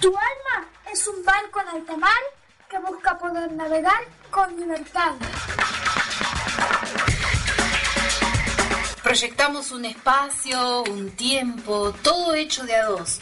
[0.00, 2.22] Tu alma es un barco en alta mar
[2.68, 4.02] que busca poder navegar
[4.32, 5.12] con libertad.
[9.02, 13.18] Proyectamos un espacio, un tiempo, todo hecho de a dos.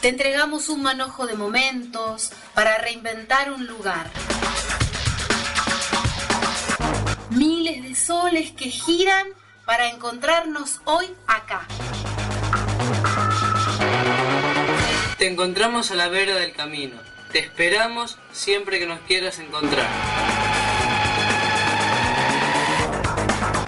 [0.00, 4.10] Te entregamos un manojo de momentos para reinventar un lugar.
[7.30, 9.26] Miles de soles que giran
[9.66, 11.66] para encontrarnos hoy acá.
[15.18, 16.96] Te encontramos a la vera del camino.
[17.32, 19.86] Te esperamos siempre que nos quieras encontrar.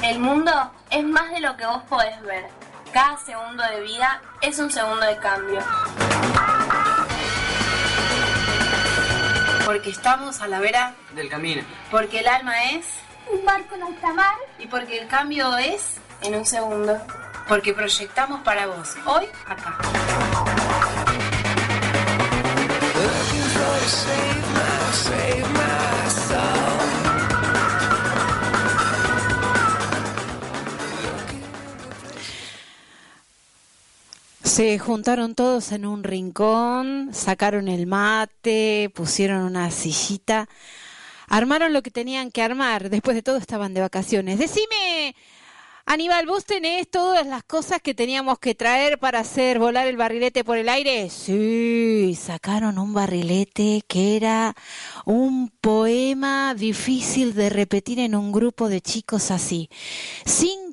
[0.02, 0.52] El mundo
[0.90, 2.46] es más de lo que vos podés ver.
[2.92, 5.60] Cada segundo de vida es un segundo de cambio.
[9.66, 11.62] Porque estamos a la vera Del camino.
[11.90, 12.86] Porque el alma es
[13.30, 16.98] Un barco en alta mar y porque el cambio es En un segundo.
[17.48, 19.78] porque proyectamos para vos hoy acá.
[34.44, 40.48] Se juntaron todos en un rincón, sacaron el mate, pusieron una sillita,
[41.28, 42.90] armaron lo que tenían que armar.
[42.90, 44.38] Después de todo estaban de vacaciones.
[44.38, 45.14] Decime,
[45.90, 50.44] Aníbal, ¿vos tenés todas las cosas que teníamos que traer para hacer volar el barrilete
[50.44, 51.08] por el aire?
[51.08, 54.54] Sí, sacaron un barrilete que era
[55.06, 59.70] un poema difícil de repetir en un grupo de chicos así.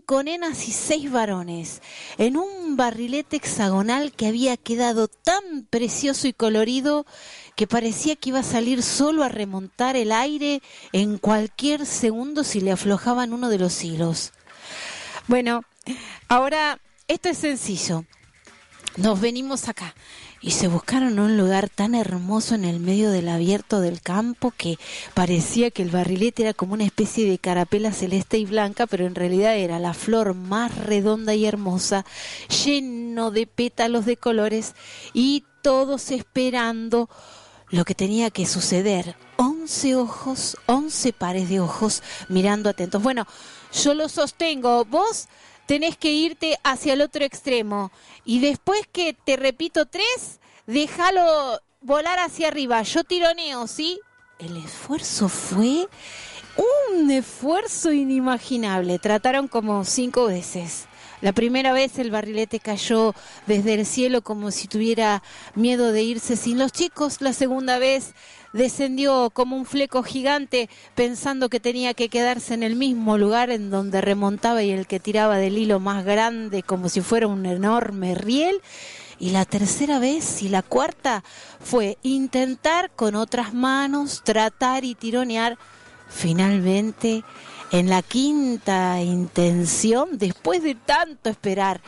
[0.08, 1.82] Cinco nenas y seis varones
[2.20, 7.08] en un barrilete hexagonal que había quedado tan precioso y colorido
[7.56, 10.62] que parecía que iba a salir solo a remontar el aire
[10.92, 14.32] en cualquier segundo si le aflojaban uno de los hilos.
[15.26, 15.64] Bueno,
[16.28, 18.06] ahora esto es sencillo.
[18.98, 19.96] Nos venimos acá
[20.45, 24.78] y se buscaron un lugar tan hermoso en el medio del abierto del campo que
[25.16, 29.16] parecía que el barrilete era como una especie de carapela celeste y blanca, pero en
[29.16, 32.06] realidad era la flor más redonda y hermosa,
[32.63, 34.75] lleno de pétalos de colores
[35.16, 37.09] y todos esperando
[37.72, 39.16] lo que tenía que suceder.
[39.38, 43.01] Once ojos, once pares de ojos mirando atentos.
[43.01, 43.25] Bueno,
[43.73, 45.27] yo lo sostengo, vos
[45.66, 47.92] tenés que irte hacia el otro extremo
[48.24, 52.81] y después que te repito tres, déjalo volar hacia arriba.
[52.81, 54.00] Yo tironeo, ¿sí?
[54.40, 55.88] El esfuerzo fue
[56.58, 59.00] un esfuerzo inimaginable.
[59.00, 60.88] Trataron como cinco veces.
[61.22, 63.16] La primera vez el barrilete cayó
[63.48, 65.24] desde el cielo como si tuviera
[65.56, 67.22] miedo de irse sin los chicos.
[67.22, 68.14] La segunda vez
[68.56, 73.70] descendió como un fleco gigante pensando que tenía que quedarse en el mismo lugar en
[73.70, 78.16] donde remontaba y el que tiraba del hilo más grande como si fuera un enorme
[78.16, 78.62] riel.
[79.20, 81.24] Y la tercera vez y la cuarta
[81.60, 85.58] fue intentar con otras manos tratar y tironear.
[86.10, 87.24] Finalmente,
[87.72, 91.82] en la quinta intención, después de tanto esperar,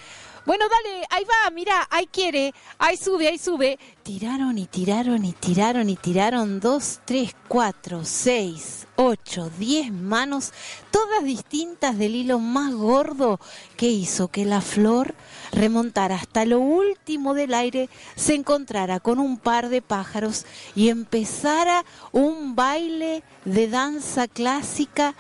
[0.47, 3.77] bueno, dale, ahí va, mira, ahí quiere, ahí sube, ahí sube.
[4.01, 10.53] Tiraron y tiraron y tiraron y tiraron dos, tres, cuatro, seis, ocho, diez manos,
[10.89, 13.41] todas distintas del hilo más gordo
[13.75, 15.15] que hizo que la flor
[15.51, 21.83] remontara hasta lo último del aire, se encontrara con un par de pájaros y empezara
[22.13, 25.13] un baile de danza clásica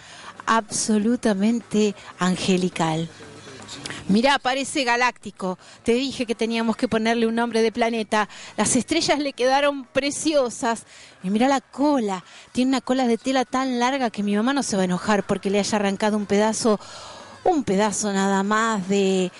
[0.45, 3.09] absolutamente angelical.
[4.07, 5.57] Mirá, parece galáctico.
[5.83, 8.29] Te dije que teníamos que ponerle un nombre de planeta.
[8.55, 10.85] Las estrellas le quedaron preciosas.
[11.23, 12.23] Y mira la cola.
[12.51, 15.23] Tiene una cola de tela tan larga que mi mamá no se va a enojar
[15.23, 16.79] porque le haya arrancado un pedazo,
[17.43, 19.31] un pedazo nada más de...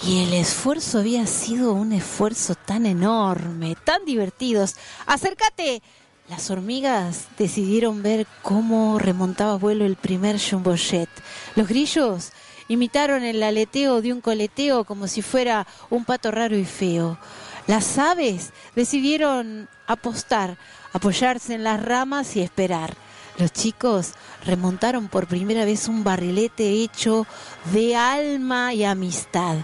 [0.00, 4.76] Y el esfuerzo había sido un esfuerzo tan enorme, tan divertidos.
[5.06, 5.82] Acércate.
[6.28, 11.08] Las hormigas decidieron ver cómo remontaba vuelo el primer jumbo jet.
[11.56, 12.32] Los grillos
[12.68, 17.18] imitaron el aleteo de un coleteo como si fuera un pato raro y feo.
[17.66, 20.56] Las aves decidieron apostar,
[20.92, 22.94] apoyarse en las ramas y esperar.
[23.38, 27.24] los chicos remontaron por primera vez un barrilete hecho
[27.72, 29.58] de alma y amistad.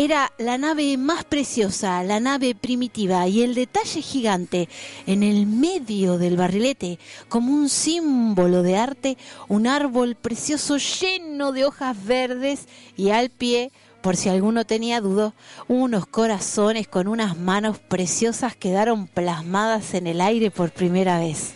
[0.00, 4.68] Era la nave más preciosa, la nave primitiva y el detalle gigante
[5.08, 9.18] en el medio del barrilete, como un símbolo de arte,
[9.48, 15.34] un árbol precioso lleno de hojas verdes y al pie por si alguno tenía duda,
[15.66, 21.54] unos corazones con unas manos preciosas quedaron plasmadas en el aire por primera vez.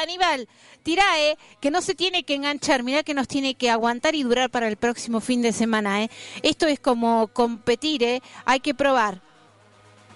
[0.00, 0.48] Aníbal,
[0.82, 4.22] tirá, eh, que no se tiene que enganchar, mirá que nos tiene que aguantar y
[4.22, 6.10] durar para el próximo fin de semana, eh.
[6.42, 9.20] Esto es como competir, eh, hay que probar.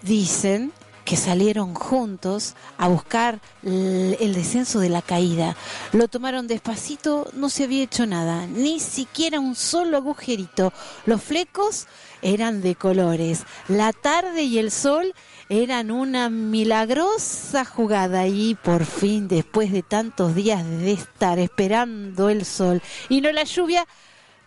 [0.02, 0.72] Dicen
[1.04, 5.56] que salieron juntos a buscar el descenso de la caída.
[5.92, 10.72] Lo tomaron despacito, no se había hecho nada, ni siquiera un solo agujerito.
[11.06, 11.86] Los flecos
[12.22, 13.44] eran de colores.
[13.68, 15.14] La tarde y el sol
[15.48, 22.44] eran una milagrosa jugada y por fin, después de tantos días de estar esperando el
[22.44, 23.86] sol y no la lluvia,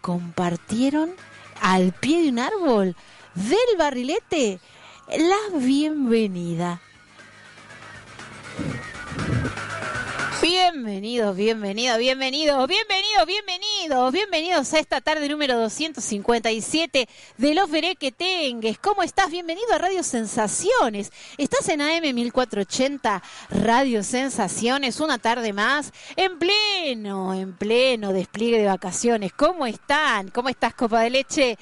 [0.01, 1.11] compartieron
[1.61, 2.95] al pie de un árbol
[3.35, 4.59] del barrilete
[5.07, 6.81] la bienvenida.
[10.41, 18.13] Bienvenidos, bienvenidos, bienvenidos, bienvenidos, bienvenidos, bienvenidos a esta tarde número 257 de Los Veré que
[18.13, 18.79] Tengues.
[18.79, 19.29] ¿Cómo estás?
[19.31, 21.11] Bienvenido a Radio Sensaciones.
[21.37, 28.67] Estás en AM 1480 Radio Sensaciones, una tarde más, en pleno, en pleno despliegue de
[28.67, 29.33] vacaciones.
[29.33, 30.29] ¿Cómo están?
[30.29, 31.57] ¿Cómo estás, Copa de Leche?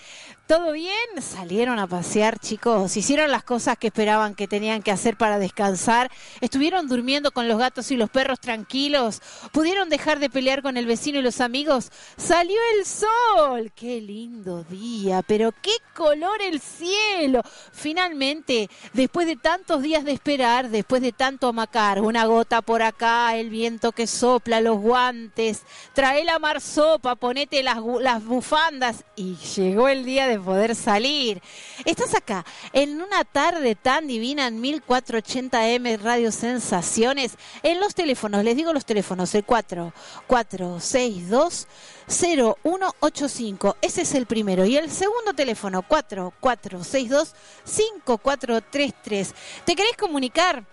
[0.47, 0.95] ¿Todo bien?
[1.19, 2.95] Salieron a pasear, chicos.
[2.95, 6.09] Hicieron las cosas que esperaban que tenían que hacer para descansar.
[6.39, 9.21] Estuvieron durmiendo con los gatos y los perros tranquilos.
[9.51, 11.91] Pudieron dejar de pelear con el vecino y los amigos.
[12.15, 13.73] Salió el sol.
[13.75, 17.41] Qué lindo día, pero qué color el cielo.
[17.73, 23.35] Finalmente, después de tantos días de esperar, después de tanto amacar, una gota por acá,
[23.35, 29.89] el viento que sopla, los guantes, trae la marsopa, ponete las, las bufandas y llegó
[29.89, 31.41] el día de poder salir.
[31.85, 37.37] Estás acá en una tarde tan divina en 1480M Radio Sensaciones.
[37.63, 41.67] En los teléfonos, les digo los teléfonos, el 4462
[42.07, 43.77] 0185.
[43.81, 44.65] Ese es el primero.
[44.65, 47.35] Y el segundo teléfono, 4462
[47.65, 49.33] 5433.
[49.65, 50.63] ¿Te querés comunicar?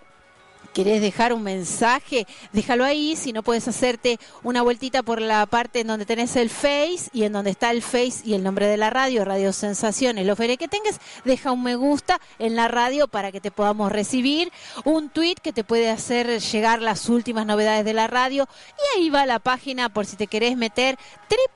[0.75, 3.15] Querés dejar un mensaje, déjalo ahí.
[3.15, 7.23] Si no puedes hacerte una vueltita por la parte en donde tenés el Face y
[7.23, 10.27] en donde está el Face y el nombre de la radio, Radio Sensaciones.
[10.27, 14.51] Lo que tengas, deja un me gusta en la radio para que te podamos recibir.
[14.83, 18.45] Un tweet que te puede hacer llegar las últimas novedades de la radio.
[18.77, 20.97] Y ahí va la página por si te querés meter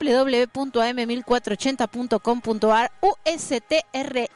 [0.00, 4.30] www.am1480.com.ar USTREAM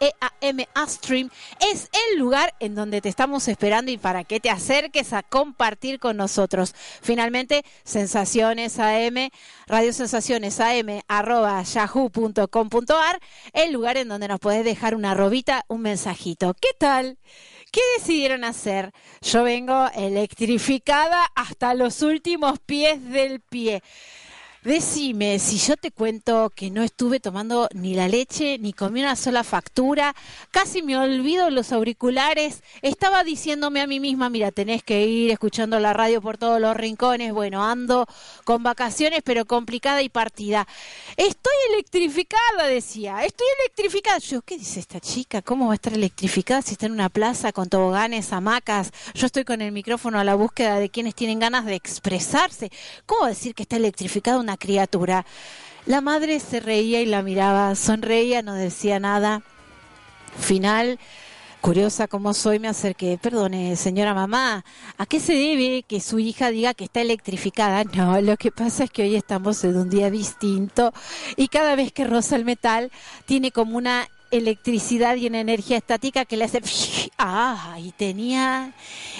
[0.86, 1.30] Stream
[1.72, 5.22] es el lugar en donde te estamos esperando y para qué te hacer acerques a
[5.22, 6.74] compartir con nosotros.
[7.00, 9.30] Finalmente, Sensaciones AM,
[9.68, 13.20] Radio Sensaciones AM, arroba yahoo.com.ar,
[13.52, 16.54] el lugar en donde nos puedes dejar una robita, un mensajito.
[16.54, 17.18] ¿Qué tal?
[17.70, 18.92] ¿Qué decidieron hacer?
[19.22, 23.80] Yo vengo electrificada hasta los últimos pies del pie.
[24.64, 29.14] Decime, si yo te cuento que no estuve tomando ni la leche, ni comí una
[29.14, 30.16] sola factura,
[30.50, 35.78] casi me olvido los auriculares, estaba diciéndome a mí misma, mira, tenés que ir escuchando
[35.80, 38.06] la radio por todos los rincones, bueno, ando
[38.44, 40.66] con vacaciones, pero complicada y partida.
[41.18, 44.16] Estoy electrificada, decía, estoy electrificada.
[44.16, 45.42] Yo, ¿qué dice esta chica?
[45.42, 48.92] ¿Cómo va a estar electrificada si está en una plaza con toboganes, hamacas?
[49.12, 52.72] Yo estoy con el micrófono a la búsqueda de quienes tienen ganas de expresarse.
[53.04, 55.24] ¿Cómo decir que está electrificada una criatura.
[55.86, 59.42] La madre se reía y la miraba, sonreía, no decía nada.
[60.38, 60.98] Final,
[61.60, 63.18] curiosa como soy, me acerqué.
[63.20, 64.64] Perdone, señora mamá,
[64.98, 67.84] ¿a qué se debe que su hija diga que está electrificada?
[67.84, 70.92] No, lo que pasa es que hoy estamos en un día distinto
[71.36, 72.90] y cada vez que roza el metal
[73.26, 76.60] tiene como una electricidad y una energía estática que le hace...
[77.18, 78.72] Ah, y tenía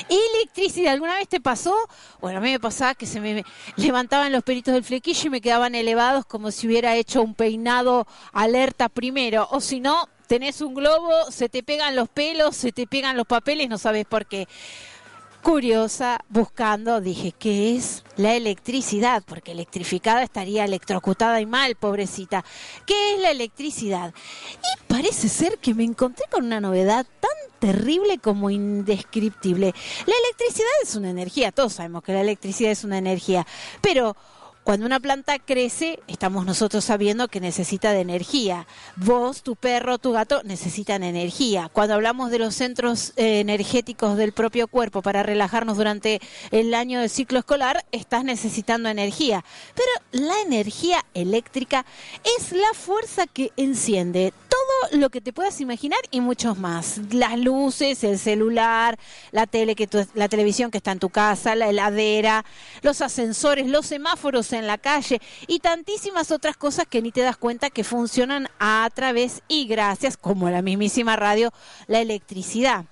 [0.09, 0.93] electricidad.
[0.93, 1.75] ¿Alguna vez te pasó?
[2.21, 3.45] Bueno, a mí me pasaba que se me
[3.77, 8.07] levantaban los peritos del flequillo y me quedaban elevados como si hubiera hecho un peinado
[8.33, 9.49] alerta primero.
[9.51, 13.27] O si no, tenés un globo, se te pegan los pelos, se te pegan los
[13.27, 14.49] papeles, no sabes por qué
[15.45, 19.23] curiosa buscando, dije, ¿qué es la electricidad?
[19.27, 22.43] Porque electrificada estaría electrocutada y mal, pobrecita.
[22.87, 24.15] ¿Qué es la electricidad?
[24.55, 29.75] Y parece ser que me encontré con una novedad tan terrible como indescriptible.
[30.07, 33.47] La electricidad es una energía, todos sabemos que la electricidad es una energía,
[33.83, 34.17] pero
[34.65, 38.67] Cuando una planta crece, estamos nosotros sabiendo que necesita de energía.
[38.97, 41.69] Vos, tu perro, tu gato necesitan energía.
[41.71, 46.19] Cuando hablamos de los centros eh, energéticos del propio cuerpo para relajarnos durante
[46.51, 49.45] el año del ciclo escolar, estás necesitando energía.
[49.75, 51.85] Pero la energía eléctrica
[52.39, 57.01] es la fuerza que enciende todo lo que te puedas imaginar y muchos más.
[57.11, 58.99] Las luces, el celular,
[59.31, 62.47] la tele que la televisión que está en tu casa, la heladera,
[62.81, 67.37] los ascensores, los semáforos en la calle y tantísimas otras cosas que ni te das
[67.37, 71.53] cuenta que funcionan a través y gracias, como la mismísima radio,
[71.87, 72.85] la electricidad.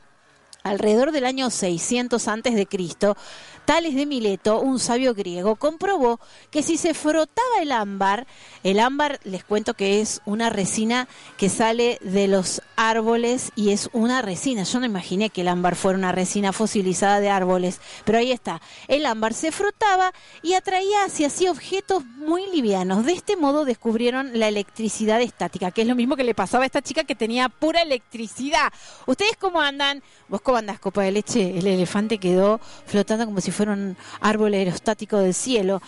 [0.62, 3.16] Alrededor del año 600 antes de Cristo,
[3.64, 8.26] Tales de Mileto, un sabio griego, comprobó que si se frotaba el ámbar,
[8.64, 13.88] el ámbar les cuento que es una resina que sale de los árboles y es
[13.92, 14.64] una resina.
[14.64, 18.60] Yo no imaginé que el ámbar fuera una resina fosilizada de árboles, pero ahí está.
[18.88, 23.06] El ámbar se frotaba y atraía hacia sí objetos muy livianos.
[23.06, 26.66] De este modo descubrieron la electricidad estática, que es lo mismo que le pasaba a
[26.66, 28.72] esta chica que tenía pura electricidad.
[29.06, 30.02] ¿Ustedes cómo andan?
[30.28, 31.58] ¿Vos cómo andás, copa de leche?
[31.58, 35.80] El elefante quedó flotando como si fuera un árbol aerostático del cielo.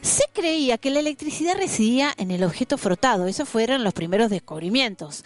[0.00, 5.24] Se creía que la electricidad residía en el objeto frotado, esos fueron los primeros descubrimientos.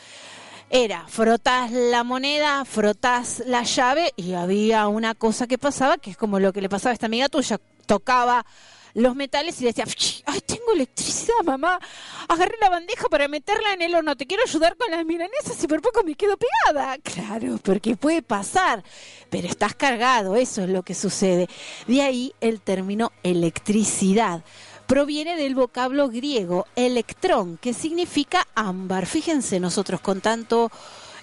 [0.71, 6.17] Era, frotás la moneda, frotás la llave y había una cosa que pasaba, que es
[6.17, 8.45] como lo que le pasaba a esta amiga tuya, tocaba
[8.95, 9.85] los metales y decía,
[10.27, 11.79] ay, tengo electricidad, mamá.
[12.29, 15.67] Agarré la bandeja para meterla en el horno, te quiero ayudar con las milanesas y
[15.67, 16.99] por poco me quedo pegada.
[16.99, 18.83] Claro, porque puede pasar,
[19.31, 21.49] pero estás cargado, eso es lo que sucede.
[21.87, 24.43] De ahí el término electricidad
[24.87, 29.05] proviene del vocablo griego electrón, que significa ámbar.
[29.05, 30.71] Fíjense nosotros con tanto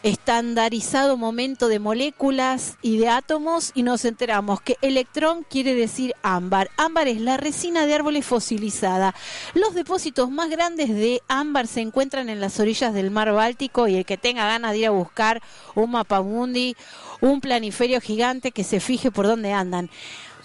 [0.06, 6.70] estandarizado momento de moléculas y de átomos y nos enteramos que electrón quiere decir ámbar.
[6.78, 9.16] Ámbar es la resina de árboles fosilizada.
[9.56, 13.96] Los depósitos más grandes de ámbar se encuentran en las orillas del mar Báltico y
[13.96, 15.42] el que tenga ganas de ir a buscar
[15.74, 16.76] un mapamundi,
[17.20, 19.90] un planiferio gigante que se fije por dónde andan.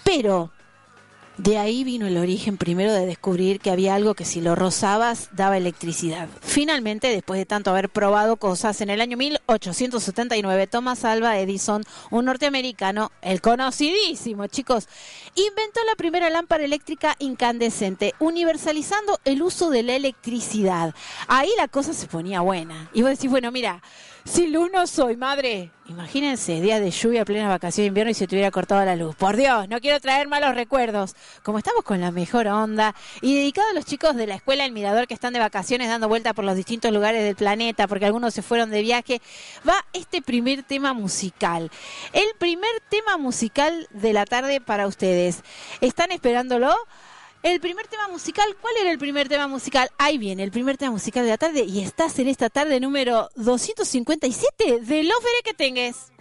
[0.03, 0.49] Pero
[1.37, 5.29] de ahí vino el origen primero de descubrir que había algo que si lo rozabas
[5.31, 6.27] daba electricidad.
[6.41, 12.25] Finalmente, después de tanto haber probado cosas, en el año 1879 Thomas Alva Edison, un
[12.25, 14.87] norteamericano, el conocidísimo, chicos,
[15.35, 20.93] inventó la primera lámpara eléctrica incandescente, universalizando el uso de la electricidad.
[21.27, 22.89] Ahí la cosa se ponía buena.
[22.93, 23.81] Y vos decís, bueno, mira,
[24.23, 25.71] si luz no soy, madre.
[25.87, 29.15] Imagínense, días de lluvia, plena vacación de invierno y se te hubiera cortado la luz.
[29.15, 31.15] Por Dios, no quiero traer malos recuerdos.
[31.43, 34.71] Como estamos con la mejor onda y dedicado a los chicos de la escuela El
[34.71, 38.33] Mirador que están de vacaciones dando vuelta por los distintos lugares del planeta porque algunos
[38.33, 39.21] se fueron de viaje,
[39.67, 41.71] va este primer tema musical.
[42.13, 45.43] El primer tema musical de la tarde para ustedes.
[45.81, 46.73] ¿Están esperándolo?
[47.43, 49.89] El primer tema musical, ¿cuál era el primer tema musical?
[49.97, 53.29] Ahí viene, el primer tema musical de la tarde y estás en esta tarde número
[53.35, 56.11] 257 de Veré que tengas.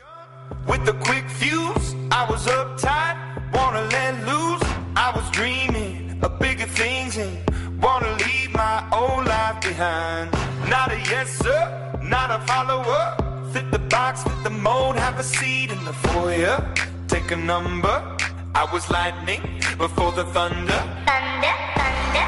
[0.66, 3.16] With the quick fuse, I was uptight,
[3.52, 4.64] wanna let loose.
[4.96, 7.38] I was dreaming of bigger things and
[7.82, 10.30] wanna leave my old life behind.
[10.70, 13.14] Not a yes sir, not a follower.
[13.52, 16.64] Fit the box, fit the mold, have a seat in the foyer.
[17.08, 18.16] Take a number.
[18.54, 19.40] I was lightning
[19.78, 20.72] before the thunder.
[21.06, 22.26] Thunder, thunder,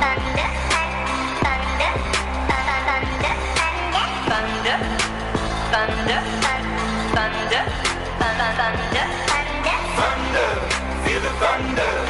[0.00, 0.48] thunder,
[0.82, 1.92] thunder, thunder,
[2.50, 3.14] thunder,
[4.30, 4.78] thunder,
[5.70, 6.20] thunder,
[7.14, 7.62] thunder,
[8.18, 9.06] thunder, thunder,
[9.96, 10.48] thunder,
[11.04, 12.09] feel the thunder,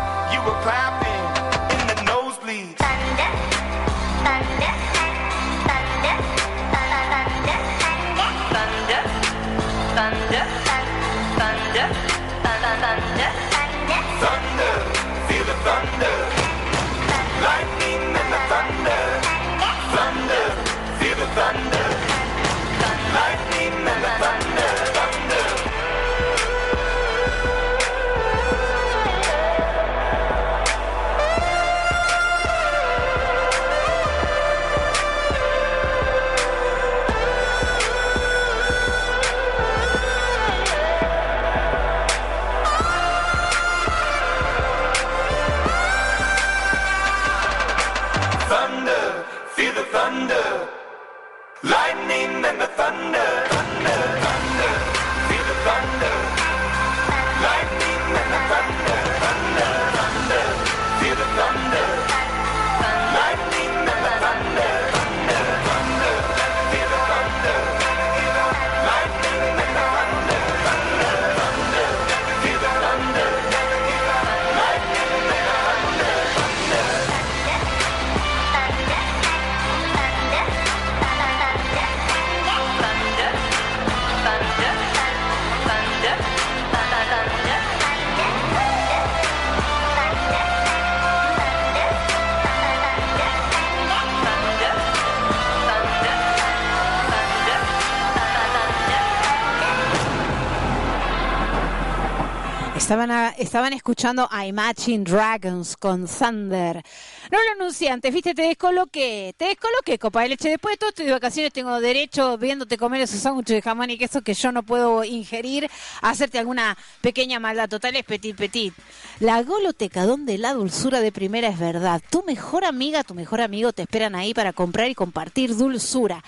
[103.41, 106.83] Estaban, escuchando a Imagine Dragons con Thunder.
[107.31, 110.49] No lo anunciantes, viste, te descoloqué, te descoloqué, copa de leche.
[110.49, 113.97] Después de todo estoy de vacaciones, tengo derecho, viéndote comer esos sándwiches de jamón y
[113.97, 115.71] queso que yo no puedo ingerir,
[116.03, 117.67] hacerte alguna pequeña maldad.
[117.67, 118.75] Total es petit petit.
[119.19, 121.99] La goloteca donde la dulzura de primera es verdad.
[122.11, 126.23] Tu mejor amiga, tu mejor amigo te esperan ahí para comprar y compartir dulzura.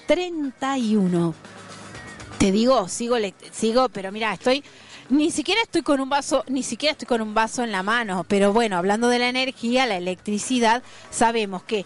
[0.06, 1.34] 31.
[2.38, 3.16] Te digo, sigo,
[3.50, 4.62] sigo, pero mira, estoy,
[5.08, 8.24] ni siquiera estoy con un vaso, ni siquiera estoy con un vaso en la mano.
[8.28, 11.84] Pero bueno, hablando de la energía, la electricidad, sabemos que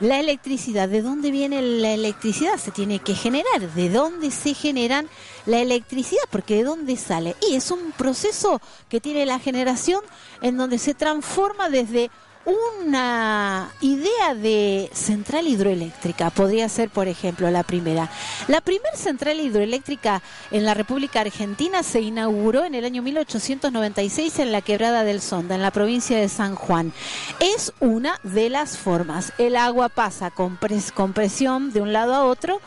[0.00, 2.56] la electricidad, ¿de dónde viene la electricidad?
[2.56, 3.60] Se tiene que generar.
[3.74, 5.08] ¿De dónde se generan
[5.46, 6.22] la electricidad?
[6.30, 7.36] Porque ¿de dónde sale?
[7.48, 10.02] Y es un proceso que tiene la generación
[10.42, 12.10] en donde se transforma desde
[12.46, 16.30] una idea de central hidroeléctrica.
[16.30, 18.10] Podría ser, por ejemplo, la primera.
[18.48, 24.52] La primera central hidroeléctrica en la República Argentina se inauguró en el año 1896 en
[24.52, 26.92] la Quebrada del Sonda, en la provincia de San Juan.
[27.40, 29.32] Es una de las formas.
[29.38, 32.60] El agua pasa con, pres- con presión de un lado a otro.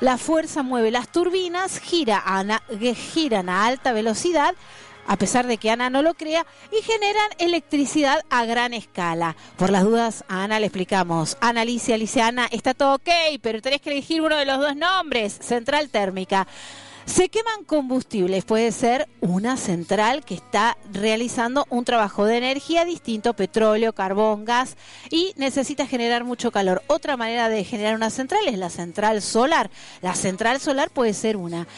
[0.00, 2.22] La fuerza mueve las turbinas, gira
[3.14, 4.54] giran a alta velocidad
[5.06, 9.36] a pesar de que Ana no lo crea, y generan electricidad a gran escala.
[9.56, 11.36] Por las dudas, a Ana le explicamos.
[11.40, 13.10] Ana Alicia, Alicia Ana, está todo ok,
[13.42, 16.46] pero tenés que elegir uno de los dos nombres, central térmica.
[17.06, 23.34] Se queman combustibles, puede ser una central que está realizando un trabajo de energía distinto,
[23.34, 24.76] petróleo, carbón, gas,
[25.08, 26.82] y necesita generar mucho calor.
[26.88, 29.70] Otra manera de generar una central es la central solar.
[30.02, 31.68] La central solar puede ser una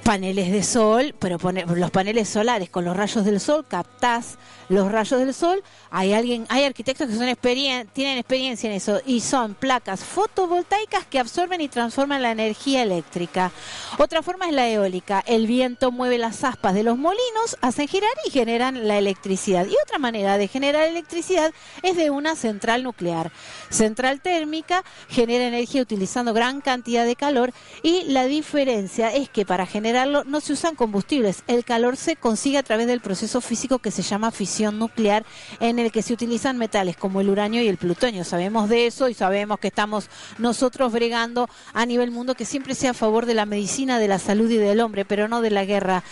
[0.00, 4.36] paneles de sol, pero pone- los paneles solares con los rayos del sol captás
[4.70, 5.62] los rayos del sol.
[5.90, 11.60] Hay alguien, hay arquitectos que tienen experiencia en eso y son placas fotovoltaicas que absorben
[11.60, 13.50] y transforman la energía eléctrica.
[13.98, 15.22] Otra forma es la eólica.
[15.26, 19.66] El viento mueve las aspas de los molinos, hacen girar y generan la electricidad.
[19.66, 21.52] Y otra manera de generar electricidad
[21.82, 23.32] es de una central nuclear.
[23.70, 27.52] Central térmica genera energía utilizando gran cantidad de calor
[27.82, 31.42] y la diferencia es que para generarlo no se usan combustibles.
[31.48, 34.59] El calor se consigue a través del proceso físico que se llama fisión.
[34.70, 35.24] Nuclear
[35.60, 38.24] en el que se utilizan metales como el uranio y el plutonio.
[38.24, 42.90] Sabemos de eso y sabemos que estamos nosotros bregando a nivel mundo que siempre sea
[42.90, 45.64] a favor de la medicina, de la salud y del hombre, pero no de la
[45.64, 46.04] guerra.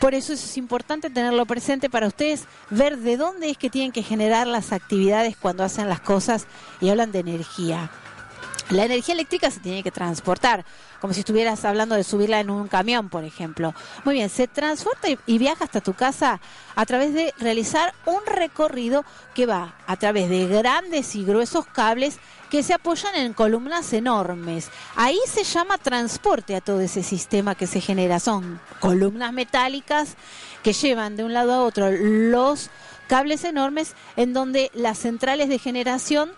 [0.00, 4.02] Por eso es importante tenerlo presente para ustedes, ver de dónde es que tienen que
[4.02, 6.46] generar las actividades cuando hacen las cosas
[6.80, 7.90] y hablan de energía.
[8.70, 10.64] La energía eléctrica se tiene que transportar,
[11.00, 13.74] como si estuvieras hablando de subirla en un camión, por ejemplo.
[14.04, 16.40] Muy bien, se transporta y- viaja hasta tu casa
[16.74, 22.18] a través de realizar un recorrido que va a través de grandes y gruesos cables
[22.50, 24.70] que se apoyan en columnas enormes.
[24.96, 28.18] Ahí se llama transporte a todo ese sistema que se genera.
[28.18, 30.16] Son columnas metálicas
[30.62, 32.70] que llevan de un lado a otro los
[33.08, 36.32] cables enormes en donde las centrales de generación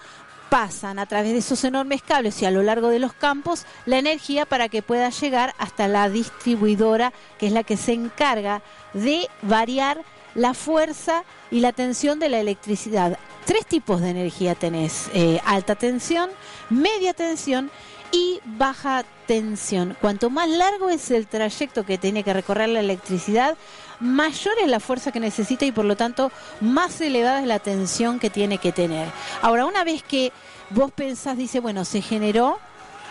[0.48, 3.98] pasan a través de esos enormes cables y a lo largo de los campos la
[3.98, 8.62] energía para que pueda llegar hasta la distribuidora, que es la que se encarga
[8.94, 10.02] de variar
[10.34, 13.18] la fuerza y la tensión de la electricidad.
[13.44, 16.30] Tres tipos de energía tenés, eh, alta tensión,
[16.68, 17.70] media tensión
[18.12, 19.96] y baja tensión.
[20.00, 23.56] Cuanto más largo es el trayecto que tiene que recorrer la electricidad,
[24.00, 26.30] mayor es la fuerza que necesita y por lo tanto
[26.60, 29.08] más elevada es la tensión que tiene que tener.
[29.42, 30.32] Ahora, una vez que
[30.70, 32.58] vos pensás, dice, bueno, se generó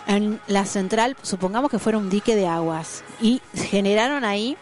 [0.08, 4.58] en la central, supongamos que fuera un dique de aguas y generaron ahí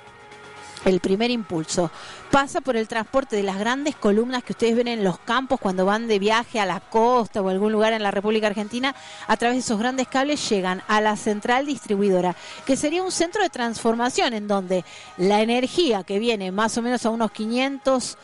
[0.85, 1.91] el primer impulso.
[2.31, 5.85] Pasa por el transporte de las grandes columnas que ustedes ven en los campos cuando
[5.85, 8.95] van de viaje a la costa o a algún lugar en la República Argentina.
[9.27, 13.43] A través de esos grandes cables llegan a la central distribuidora, que sería un centro
[13.43, 14.83] de transformación en donde
[15.17, 18.17] la energía que viene más o menos a unos 500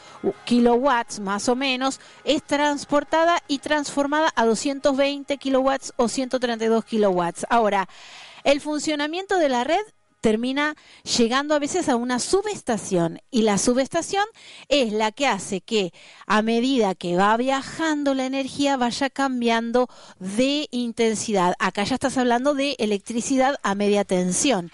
[0.46, 7.46] kilowatts más o menos es transportada y transformada a 220 kilowatts o 132 kilowatts.
[7.50, 7.88] Ahora,
[8.44, 9.82] el funcionamiento de la red
[10.22, 10.76] termina
[11.18, 14.26] llegando a veces a una subestación y la subestación
[14.68, 15.94] es la que hace que
[16.28, 21.56] a medida que va viajando la energía vaya cambiando de intensidad.
[21.60, 24.72] Acá ya estás hablando de electricidad a media tensión.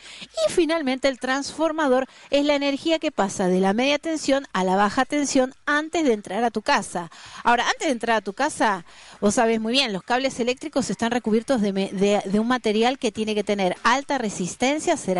[0.48, 4.76] Y finalmente el transformador es la energía que pasa de la media tensión a la
[4.76, 7.12] baja tensión antes de entrar a tu casa.
[7.44, 8.86] Ahora, antes de entrar a tu casa,
[9.22, 13.44] vos sabés muy bien, los cables eléctricos están recubiertos de, un material que tiene que
[13.44, 15.18] tener alta resistencia, ser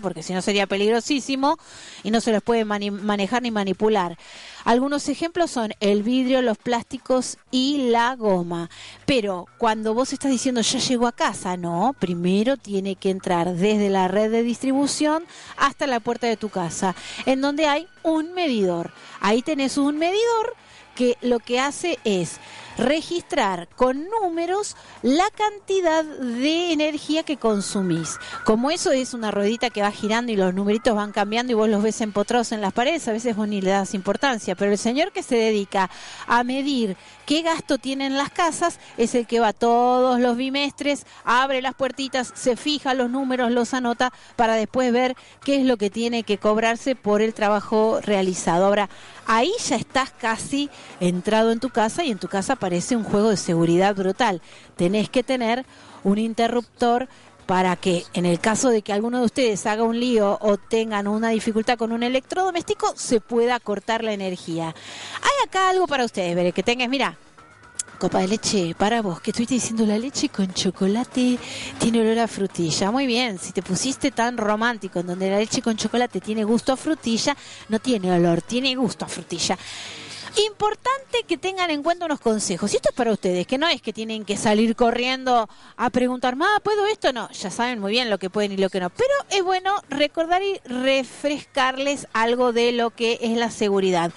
[0.00, 1.58] porque si no sería peligrosísimo
[2.02, 4.16] y no se los puede manejar ni manipular.
[4.64, 8.70] Algunos ejemplos son el vidrio, los plásticos y la goma.
[9.06, 13.90] Pero cuando vos estás diciendo ya llegó a casa, no, primero tiene que entrar desde
[13.90, 15.24] la red de distribución
[15.56, 16.94] hasta la puerta de tu casa,
[17.26, 18.92] en donde hay un medidor.
[19.20, 20.54] Ahí tenés un medidor
[20.94, 22.38] que lo que hace es
[22.78, 28.18] registrar con números la cantidad de energía que consumís.
[28.44, 31.68] Como eso es una ruedita que va girando y los numeritos van cambiando y vos
[31.68, 34.78] los ves empotrados en las paredes, a veces vos ni le das importancia, pero el
[34.78, 35.90] señor que se dedica
[36.26, 41.60] a medir qué gasto tienen las casas es el que va todos los bimestres, abre
[41.60, 45.90] las puertitas, se fija los números, los anota para después ver qué es lo que
[45.90, 48.66] tiene que cobrarse por el trabajo realizado.
[48.66, 48.88] Ahora,
[49.26, 53.30] ahí ya estás casi entrado en tu casa y en tu casa parece un juego
[53.30, 54.42] de seguridad brutal.
[54.76, 55.64] Tenés que tener
[56.04, 57.08] un interruptor
[57.46, 61.08] para que en el caso de que alguno de ustedes haga un lío o tengan
[61.08, 64.74] una dificultad con un electrodoméstico, se pueda cortar la energía.
[65.22, 67.16] Hay acá algo para ustedes, veré, que tengas, mira,
[67.98, 71.38] copa de leche para vos, que estuviste diciendo la leche con chocolate
[71.78, 72.90] tiene olor a frutilla.
[72.90, 76.74] Muy bien, si te pusiste tan romántico en donde la leche con chocolate tiene gusto
[76.74, 77.34] a frutilla,
[77.70, 79.56] no tiene olor, tiene gusto a frutilla.
[80.46, 82.72] Importante que tengan en cuenta unos consejos.
[82.72, 86.36] Y esto es para ustedes, que no es que tienen que salir corriendo a preguntar,
[86.36, 87.12] ma, ¿puedo esto?
[87.12, 88.88] No, ya saben muy bien lo que pueden y lo que no.
[88.90, 94.12] Pero es bueno recordar y refrescarles algo de lo que es la seguridad.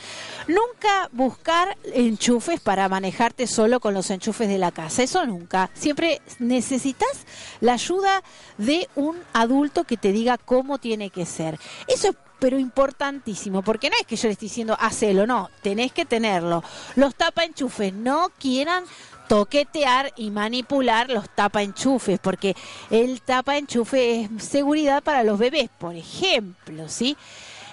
[0.48, 5.02] Nunca buscar enchufes para manejarte solo con los enchufes de la casa.
[5.02, 5.72] Eso nunca.
[5.74, 7.26] Siempre necesitas
[7.62, 8.22] la ayuda
[8.60, 11.60] de un adulto que te diga cómo tiene que ser.
[11.88, 15.91] Eso es pero importantísimo, porque no es que yo le esté diciendo hacelo, no, tenés
[15.91, 16.63] que tenerlo.
[16.95, 18.84] Los tapa enchufes no quieran
[19.27, 22.56] toquetear y manipular los tapa enchufes, porque
[22.89, 27.15] el tapa enchufe es seguridad para los bebés, por ejemplo, ¿sí?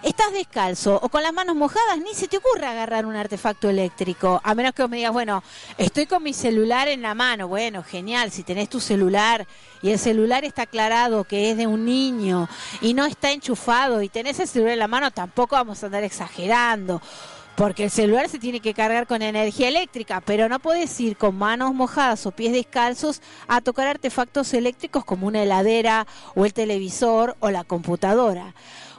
[0.02, 4.40] Estás descalzo o con las manos mojadas, ni se te ocurre agarrar un artefacto eléctrico,
[4.44, 5.42] a menos que vos me digas, bueno,
[5.76, 7.48] estoy con mi celular en la mano.
[7.48, 9.46] Bueno, genial, si tenés tu celular
[9.82, 12.48] y el celular está aclarado que es de un niño
[12.80, 16.04] y no está enchufado y tenés el celular en la mano, tampoco vamos a andar
[16.04, 17.02] exagerando.
[17.56, 21.36] Porque el celular se tiene que cargar con energía eléctrica, pero no puedes ir con
[21.36, 26.06] manos mojadas o pies descalzos a tocar artefactos eléctricos como una heladera
[26.36, 28.54] o el televisor o la computadora.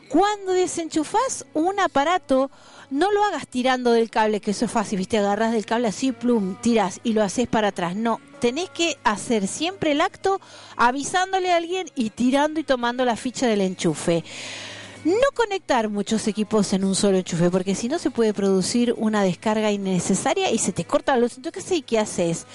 [0.09, 2.49] Cuando desenchufás un aparato,
[2.89, 5.19] no lo hagas tirando del cable, que eso es fácil, ¿viste?
[5.19, 7.95] Agarras del cable así, plum, tiras y lo haces para atrás.
[7.95, 10.41] No, tenés que hacer siempre el acto
[10.75, 14.23] avisándole a alguien y tirando y tomando la ficha del enchufe.
[15.05, 19.23] No conectar muchos equipos en un solo enchufe, porque si no se puede producir una
[19.23, 21.37] descarga innecesaria y se te corta la luz.
[21.37, 21.83] Entonces, ¿qué?
[21.83, 22.47] ¿qué haces?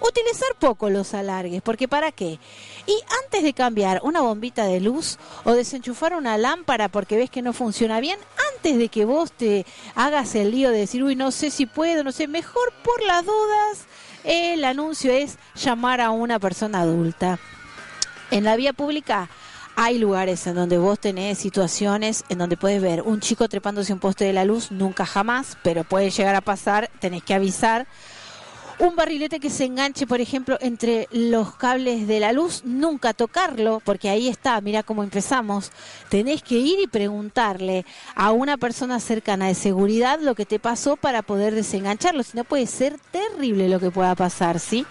[0.00, 2.38] Utilizar poco los alargues, porque ¿para qué?
[2.86, 7.42] Y antes de cambiar una bombita de luz o desenchufar una lámpara porque ves que
[7.42, 8.18] no funciona bien,
[8.54, 12.02] antes de que vos te hagas el lío de decir, uy, no sé si puedo,
[12.02, 13.86] no sé, mejor por las dudas,
[14.24, 17.38] el anuncio es llamar a una persona adulta.
[18.30, 19.28] En la vía pública
[19.76, 23.98] hay lugares en donde vos tenés situaciones en donde puedes ver un chico trepándose un
[23.98, 27.86] poste de la luz, nunca jamás, pero puede llegar a pasar, tenés que avisar.
[28.80, 33.82] Un barrilete que se enganche, por ejemplo, entre los cables de la luz, nunca tocarlo,
[33.84, 35.70] porque ahí está, mira cómo empezamos.
[36.08, 40.96] Tenés que ir y preguntarle a una persona cercana de seguridad lo que te pasó
[40.96, 44.86] para poder desengancharlo, si no puede ser terrible lo que pueda pasar, ¿sí?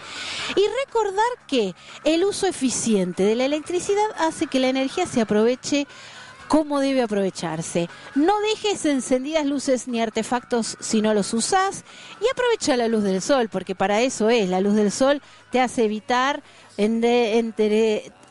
[0.54, 1.74] Y recordar que
[2.04, 5.88] el uso eficiente de la electricidad hace que la energía se aproveche
[6.50, 7.88] cómo debe aprovecharse.
[8.16, 11.84] No dejes encendidas luces ni artefactos si no los usás
[12.20, 15.60] y aprovecha la luz del sol, porque para eso es, la luz del sol te
[15.60, 16.42] hace evitar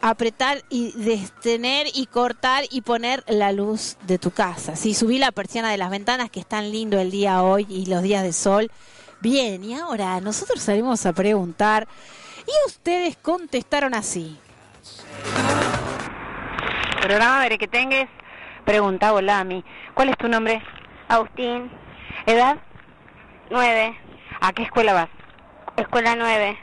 [0.01, 4.75] apretar y detener y cortar y poner la luz de tu casa.
[4.75, 7.85] Si subí la persiana de las ventanas, que es tan lindo el día hoy y
[7.85, 8.69] los días de sol.
[9.21, 11.87] Bien, y ahora nosotros salimos a preguntar
[12.45, 14.37] y ustedes contestaron así.
[17.09, 18.07] Programa Veré que tengas.
[18.65, 19.65] Pregunta, hola, Ami.
[19.95, 20.61] ¿Cuál es tu nombre?
[21.07, 21.71] Agustín,
[22.27, 22.57] ¿Edad?
[23.49, 23.97] 9,
[24.41, 25.09] ¿A qué escuela vas?
[25.75, 26.55] escuela 9.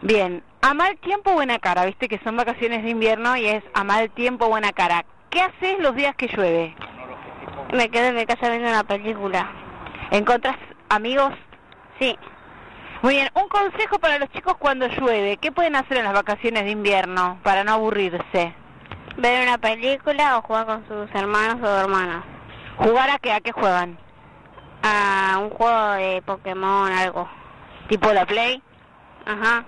[0.00, 0.42] Bien.
[0.62, 1.84] A mal tiempo, buena cara.
[1.84, 5.04] Viste que son vacaciones de invierno y es a mal tiempo, buena cara.
[5.28, 6.74] ¿Qué haces los días que llueve?
[7.74, 9.46] Me quedo en mi casa viendo una película.
[10.10, 10.56] ¿Encontras
[10.88, 11.34] amigos?
[12.00, 12.16] Sí,
[13.02, 13.28] Muy bien.
[13.34, 15.36] Un consejo para los chicos cuando llueve.
[15.36, 18.54] ¿Qué pueden hacer en las vacaciones de invierno para no aburrirse?
[19.16, 22.24] Ver una película o jugar con sus hermanos o hermanas.
[22.76, 23.32] ¿Jugar a qué?
[23.32, 23.98] ¿A qué juegan?
[24.82, 27.28] A un juego de Pokémon, algo.
[27.88, 28.62] ¿Tipo la Play?
[29.26, 29.64] Ajá.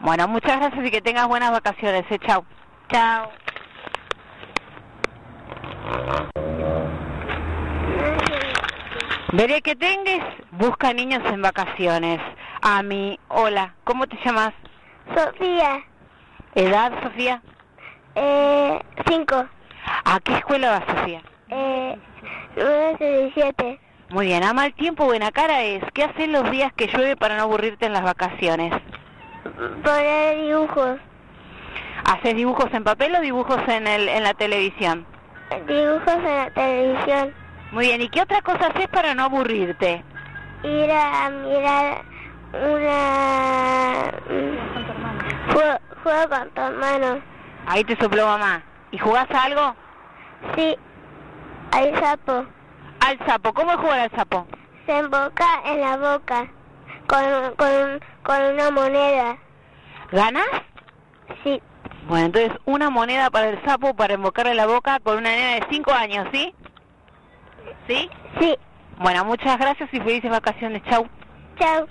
[0.00, 2.04] Bueno, muchas gracias y que tengas buenas vacaciones.
[2.10, 2.44] Eh, chao.
[2.90, 3.30] Chao.
[9.32, 12.20] Veré que tengas, busca niños en vacaciones.
[12.62, 14.54] Ami, hola, ¿cómo te llamas?
[15.14, 15.84] Sofía,
[16.54, 17.42] ¿Edad, Sofía?
[18.20, 19.46] Eh, 5,
[20.04, 21.22] ¿A qué escuela vas, Sofía?
[21.50, 21.96] eh,
[22.56, 23.80] 17.
[24.10, 25.82] Muy bien, a mal tiempo, buena cara es.
[25.92, 28.72] ¿Qué haces los días que llueve para no aburrirte en las vacaciones?
[29.84, 30.98] Poner dibujos,
[32.10, 35.06] ¿Haces dibujos en papel o dibujos en, el, en la televisión?
[35.66, 37.34] dibujos en la televisión,
[37.72, 40.02] Muy bien, ¿y qué otra cosa haces para no aburrirte?
[40.64, 42.02] ir a mirar
[42.52, 44.12] una...
[44.28, 47.20] mm, Juego, juego con tu hermano.
[47.68, 48.62] Ahí te sopló mamá.
[48.90, 49.74] ¿Y jugás a algo?
[50.56, 50.74] Sí,
[51.72, 52.46] hay sapo.
[53.06, 53.52] Al sapo.
[53.52, 54.46] ¿Cómo es jugar al sapo?
[54.86, 56.48] Se emboca en la boca
[57.06, 59.36] con, con, con una moneda.
[60.12, 60.46] ¿Ganas?
[61.44, 61.60] Sí,
[62.08, 65.66] Bueno, entonces una moneda para el sapo para embocarle la boca con una nena de
[65.70, 66.54] 5 años, ¿sí?
[67.86, 68.08] ¿Sí?
[68.40, 68.56] sí.
[68.98, 70.82] Bueno, muchas gracias y felices vacaciones.
[70.84, 71.06] Chau.
[71.58, 71.86] Chao.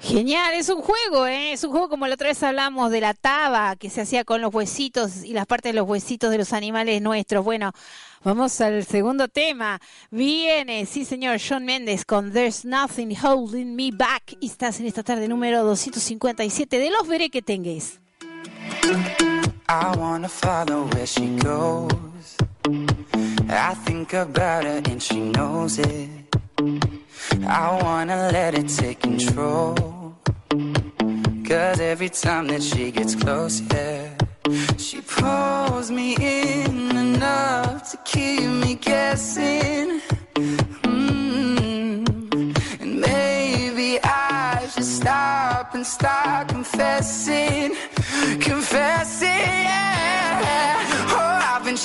[0.00, 1.52] Genial, es un juego, ¿eh?
[1.52, 4.40] es un juego como la otra vez hablamos de la taba que se hacía con
[4.40, 7.44] los huesitos y las partes de los huesitos de los animales nuestros.
[7.44, 7.72] Bueno,
[8.22, 9.80] vamos al segundo tema.
[10.10, 14.36] Viene, sí señor, John Méndez con There's Nothing Holding Me Back.
[14.40, 18.00] Y estás en esta tarde número 257 de Los Veré que tengáis.
[19.68, 22.36] I wanna follow where she goes.
[23.48, 26.25] I think about her and she knows it.
[26.58, 29.74] I wanna let it take control.
[31.46, 34.16] Cause every time that she gets close, yeah,
[34.78, 40.00] she pulls me in enough to keep me guessing.
[40.82, 42.06] Mm.
[42.80, 47.76] And maybe I should stop and start confessing,
[48.40, 49.28] confessing.
[49.28, 50.85] Yeah.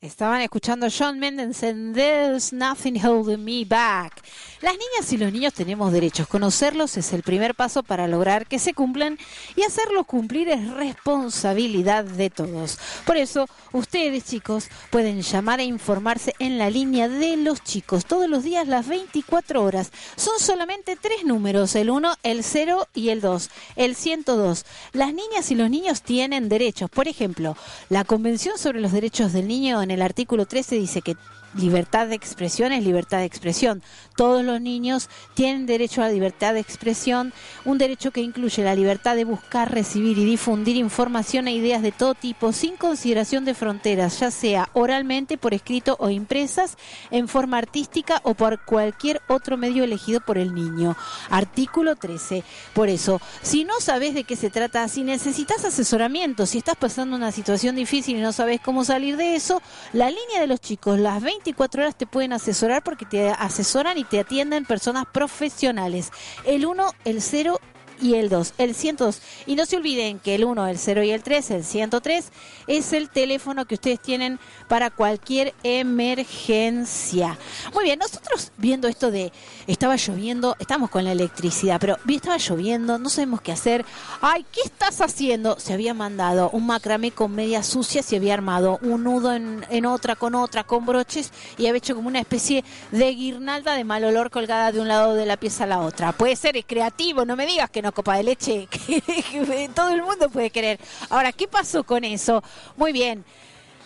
[0.00, 4.22] Estaban escuchando John Mendes en There's Nothing Holding Me Back.
[4.60, 6.28] Las niñas y los niños tenemos derechos.
[6.28, 9.18] Conocerlos es el primer paso para lograr que se cumplan
[9.56, 12.78] y hacerlos cumplir es responsabilidad de todos.
[13.04, 18.30] Por eso, ustedes chicos pueden llamar e informarse en la línea de los chicos todos
[18.30, 19.90] los días las 24 horas.
[20.14, 24.64] Son solamente tres números, el 1, el 0 y el 2, el 102.
[24.92, 26.88] Las niñas y los niños tienen derechos.
[26.88, 27.56] Por ejemplo,
[27.88, 31.16] la Convención sobre los Derechos del Niño el artículo 13 dice que
[31.54, 33.82] libertad de expresión es libertad de expresión.
[34.16, 37.32] Todos los niños tienen derecho a la libertad de expresión,
[37.64, 41.92] un derecho que incluye la libertad de buscar, recibir y difundir información e ideas de
[41.92, 46.76] todo tipo sin consideración de fronteras, ya sea oralmente, por escrito o impresas,
[47.10, 50.96] en forma artística o por cualquier otro medio elegido por el niño.
[51.30, 52.44] Artículo 13.
[52.74, 57.16] Por eso, si no sabes de qué se trata, si necesitas asesoramiento, si estás pasando
[57.16, 60.98] una situación difícil y no sabes cómo salir de eso, la línea de los chicos,
[60.98, 66.10] las 24 horas te pueden asesorar porque te asesoran y te atienden personas profesionales.
[66.44, 67.60] El 1, el 0
[68.00, 69.20] y el 2, el 102.
[69.46, 72.32] Y no se olviden que el 1, el 0 y el 3, el 103,
[72.66, 77.38] es el teléfono que ustedes tienen para cualquier emergencia.
[77.74, 79.32] Muy bien, nosotros viendo esto de
[79.66, 83.84] estaba lloviendo, estamos con la electricidad, pero estaba lloviendo, no sabemos qué hacer.
[84.20, 85.58] Ay, ¿qué estás haciendo?
[85.58, 89.86] Se había mandado un macramé con medias sucias, se había armado un nudo en, en
[89.86, 94.04] otra, con otra, con broches y había hecho como una especie de guirnalda de mal
[94.04, 96.12] olor colgada de un lado de la pieza a la otra.
[96.12, 100.02] Puede ser, es creativo, no me digas que no copa de leche, que, todo el
[100.02, 100.78] mundo puede querer.
[101.10, 102.42] Ahora, ¿qué pasó con eso?
[102.76, 103.24] Muy bien.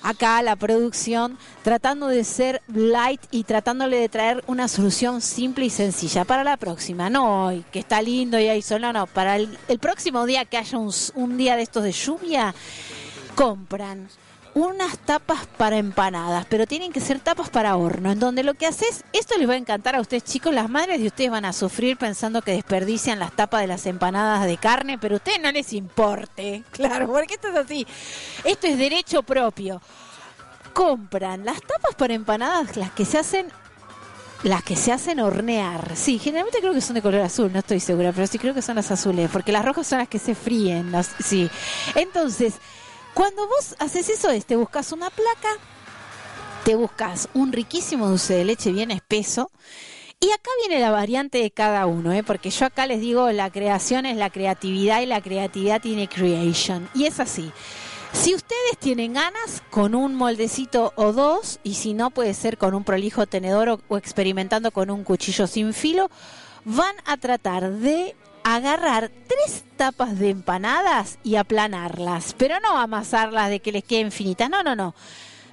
[0.04, 5.70] Acá la producción tratando de ser light y tratándole de traer una solución simple y
[5.70, 9.56] sencilla para la próxima, no que está lindo y hay sol, no, no, para el,
[9.68, 12.52] el próximo día que haya un día de estos de lluvia,
[13.36, 14.08] compran
[14.54, 18.66] unas tapas para empanadas, pero tienen que ser tapas para horno, en donde lo que
[18.66, 21.52] haces, esto les va a encantar a ustedes chicos, las madres de ustedes van a
[21.52, 25.50] sufrir pensando que desperdician las tapas de las empanadas de carne, pero a ustedes no
[25.50, 27.86] les importe, claro, porque esto es así,
[28.44, 29.80] esto es derecho propio.
[30.74, 33.46] Compran las tapas para empanadas, las que se hacen
[34.42, 35.94] las que se hacen hornear.
[35.94, 38.62] Sí, generalmente creo que son de color azul, no estoy segura, pero sí creo que
[38.62, 40.92] son las azules, porque las rojas son las que se fríen.
[41.20, 41.48] sí.
[41.94, 42.54] Entonces,
[43.14, 45.48] cuando vos haces eso, es, te buscas una placa,
[46.64, 49.51] te buscas un riquísimo dulce de leche bien espeso.
[50.20, 52.22] Y acá viene la variante de cada uno, ¿eh?
[52.22, 56.89] porque yo acá les digo, la creación es la creatividad y la creatividad tiene creation.
[56.95, 57.51] Y es así.
[58.12, 62.74] Si ustedes tienen ganas, con un moldecito o dos, y si no puede ser con
[62.74, 66.09] un prolijo tenedor o, o experimentando con un cuchillo sin filo,
[66.64, 68.14] van a tratar de
[68.45, 74.51] agarrar tres tapas de empanadas y aplanarlas, pero no amasarlas de que les queden finitas,
[74.51, 74.95] no, no, no.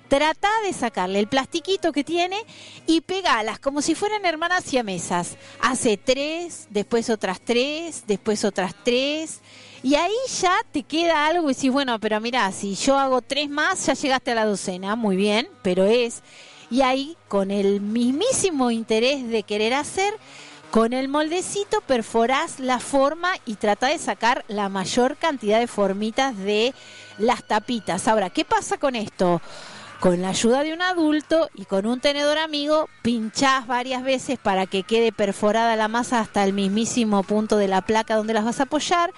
[0.08, 2.44] Trata de sacarle el plastiquito que tiene
[2.88, 5.38] y pegalas como si fueran hermanas siamesas.
[5.62, 9.42] Hace tres, después otras tres, después otras tres.
[9.84, 13.50] Y ahí ya te queda algo y decís, bueno, pero mira, si yo hago tres
[13.50, 16.24] más, ya llegaste a la docena, muy bien, pero es.
[16.72, 20.16] Y ahí, con el mismísimo interés de querer hacer,
[20.72, 26.38] con el moldecito perforás la forma y trata de sacar la mayor cantidad de formitas
[26.38, 26.74] de
[27.18, 28.08] las tapitas.
[28.08, 29.42] Ahora, ¿qué pasa con esto?
[30.00, 34.68] Con la ayuda de un adulto y con un tenedor amigo, pinchás varias veces para
[34.68, 38.60] que quede perforada la masa hasta el mismísimo punto de la placa donde las vas
[38.60, 39.12] a apoyar.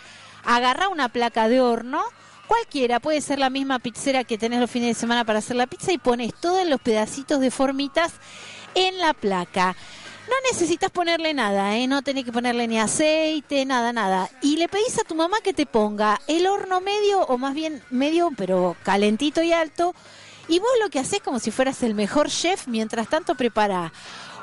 [0.45, 2.01] Agarra una placa de horno,
[2.47, 5.67] cualquiera, puede ser la misma pizzera que tenés los fines de semana para hacer la
[5.67, 8.13] pizza y pones todos los pedacitos de formitas
[8.73, 9.75] en la placa.
[10.27, 11.87] No necesitas ponerle nada, ¿eh?
[11.87, 14.29] no tenés que ponerle ni aceite, nada, nada.
[14.41, 17.83] Y le pedís a tu mamá que te ponga el horno medio, o más bien
[17.89, 19.95] medio, pero calentito y alto.
[20.47, 23.91] Y vos lo que haces como si fueras el mejor chef, mientras tanto prepara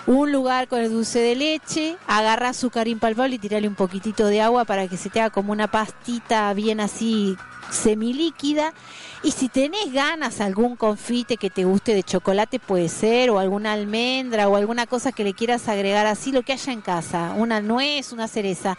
[0.09, 4.41] un lugar con el dulce de leche, agarra azúcar impalpable y tirale un poquitito de
[4.41, 7.37] agua para que se te haga como una pastita bien así
[7.71, 8.73] semilíquida.
[9.23, 13.75] Y si tenés ganas algún confite que te guste de chocolate puede ser, o alguna
[13.75, 17.61] almendra o alguna cosa que le quieras agregar así, lo que haya en casa, una
[17.61, 18.79] nuez, una cereza.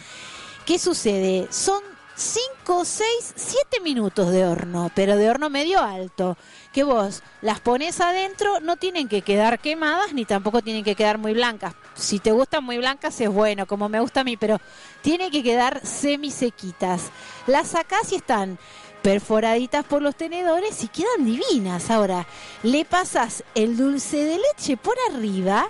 [0.66, 1.46] ¿Qué sucede?
[1.52, 1.82] Son
[2.20, 6.36] 5, 6, 7 minutos de horno, pero de horno medio alto.
[6.74, 11.18] Que vos las pones adentro, no tienen que quedar quemadas ni tampoco tienen que quedar
[11.18, 11.76] muy blancas.
[11.96, 14.60] Si te gustan muy blancas es bueno, como me gusta a mí, pero
[15.02, 17.04] tienen que quedar semisequitas.
[17.48, 18.60] Las sacás y están
[19.02, 21.90] perforaditas por los tenedores y quedan divinas.
[21.90, 22.28] Ahora,
[22.64, 25.70] le pasas el dulce de leche por arriba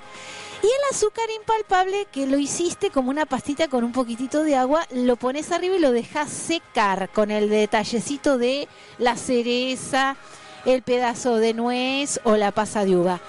[0.61, 4.85] y el azúcar impalpable que lo hiciste como una pastita con un poquitito de agua,
[4.91, 10.17] lo pones arriba y lo dejas secar con el detallecito de la cereza,
[10.65, 13.21] el pedazo de nuez o la pasa de uva.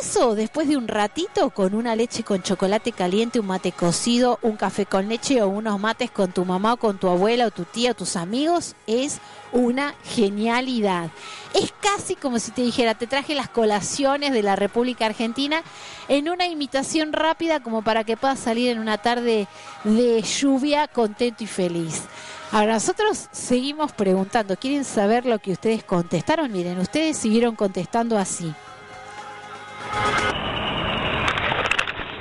[0.00, 4.56] Eso después de un ratito con una leche con chocolate caliente, un mate cocido, un
[4.56, 7.64] café con leche o unos mates con tu mamá o con tu abuela o tu
[7.64, 9.18] tía o tus amigos es
[9.52, 11.10] una genialidad.
[11.54, 15.62] Es casi como si te dijera, te traje las colaciones de la República Argentina
[16.08, 19.48] en una imitación rápida como para que puedas salir en una tarde
[19.84, 22.02] de lluvia contento y feliz.
[22.50, 26.52] Ahora nosotros seguimos preguntando, ¿quieren saber lo que ustedes contestaron?
[26.52, 28.52] Miren, ustedes siguieron contestando así.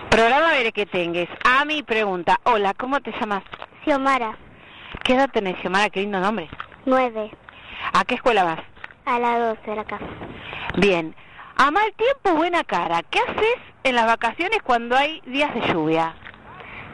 [0.09, 1.27] Programa Veré que tengas.
[1.45, 2.39] A mi pregunta.
[2.43, 3.43] Hola, ¿cómo te llamas?
[3.83, 4.37] Xiomara,
[5.03, 5.89] ¿Qué edad tenés, Xiomara?
[5.89, 6.49] Qué lindo nombre.
[6.85, 7.31] 9.
[7.93, 8.59] ¿A qué escuela vas?
[9.05, 10.05] A la 12 de la casa.
[10.77, 11.15] Bien.
[11.57, 13.01] A mal tiempo, buena cara.
[13.09, 16.13] ¿Qué haces en las vacaciones cuando hay días de lluvia?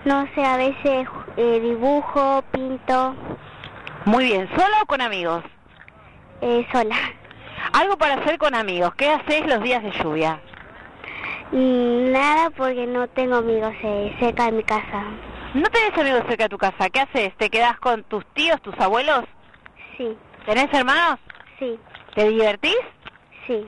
[0.05, 3.15] No sé, a veces eh, dibujo, pinto,
[4.05, 4.47] Muy bien.
[4.55, 5.43] ¿Sola o con amigos?
[6.41, 6.95] eh, sola.
[7.73, 8.93] Algo para hacer con amigos.
[8.95, 10.39] ¿Qué haces los días de lluvia?
[11.51, 15.03] Mm, Nada porque no tengo amigos eh, cerca de mi casa.
[15.53, 16.89] ¿No tenés amigos cerca de tu casa?
[16.89, 17.35] ¿Qué haces?
[17.37, 19.23] ¿Te quedás con tus tíos, tus abuelos?
[19.97, 21.19] Sí, ¿Tenés hermanos?
[21.59, 21.79] sí,
[22.15, 22.77] ¿Te divertís?
[23.47, 23.65] sí.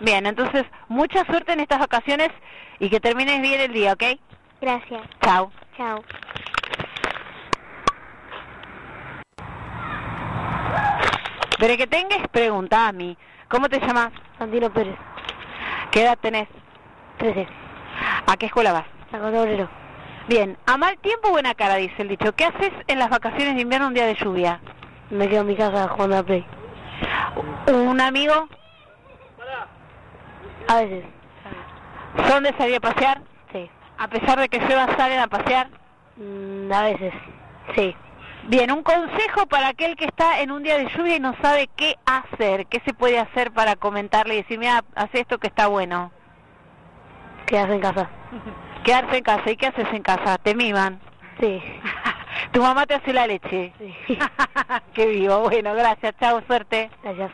[0.00, 2.30] Bien, entonces mucha suerte en estas vacaciones
[2.78, 4.04] y que termines bien el día, ¿ok?
[4.60, 5.02] Gracias.
[5.24, 5.50] Chao.
[5.76, 6.02] Chao.
[11.58, 13.16] Pero que tengas, pregunta a mí.
[13.48, 14.10] ¿Cómo te llamas?
[14.38, 14.96] Santino Pérez,
[15.90, 16.48] ¿Qué edad tenés?
[17.18, 17.46] 13.
[18.26, 18.86] ¿A qué escuela vas?
[19.10, 19.68] San Obrero.
[20.28, 22.34] Bien, a mal tiempo buena cara, dice el dicho.
[22.34, 24.60] ¿Qué haces en las vacaciones de invierno un día de lluvia?
[25.10, 26.44] Me quedo en mi casa jugando a Play.
[27.66, 28.48] ¿Un amigo?
[30.68, 31.04] A veces.
[32.28, 33.22] ¿Son de salir a pasear?
[33.52, 33.70] Sí.
[33.96, 35.68] A pesar de que llueva, salen a pasear.
[36.16, 37.14] Mm, a veces.
[37.74, 37.96] Sí.
[38.44, 41.70] Bien, un consejo para aquel que está en un día de lluvia y no sabe
[41.74, 42.66] qué hacer.
[42.66, 46.12] ¿Qué se puede hacer para comentarle y decir, mira, haz esto que está bueno?
[47.48, 48.10] Quedarse en casa.
[48.84, 49.50] Quedarse en casa.
[49.50, 50.38] ¿Y qué haces en casa?
[50.38, 51.00] ¿Te miman?
[51.40, 51.60] Sí.
[52.52, 53.72] ¿Tu mamá te hace la leche?
[53.78, 54.18] Sí.
[54.94, 55.40] qué vivo.
[55.40, 56.14] Bueno, gracias.
[56.20, 56.90] Chao, suerte.
[57.02, 57.32] Gracias.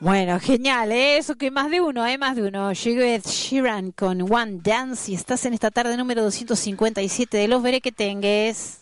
[0.00, 1.16] Bueno, genial, ¿eh?
[1.18, 2.18] eso que más de uno, ¿eh?
[2.18, 2.72] más de uno.
[2.72, 7.62] Llegó Ed Sheeran con One Dance y estás en esta tarde número 257 de Los
[7.62, 8.81] Veré que Tengues.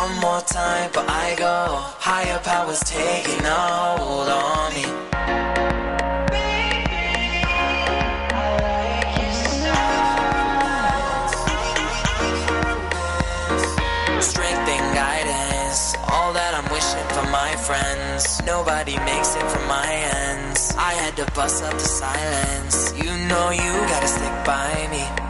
[0.00, 1.76] One more time, but I go.
[2.08, 3.60] Higher powers taking a
[4.00, 4.86] hold on me.
[14.22, 18.40] Strength and guidance, all that I'm wishing for my friends.
[18.46, 19.86] Nobody makes it from my
[20.24, 20.74] ends.
[20.78, 22.94] I had to bust up the silence.
[22.96, 25.29] You know you gotta stick by me.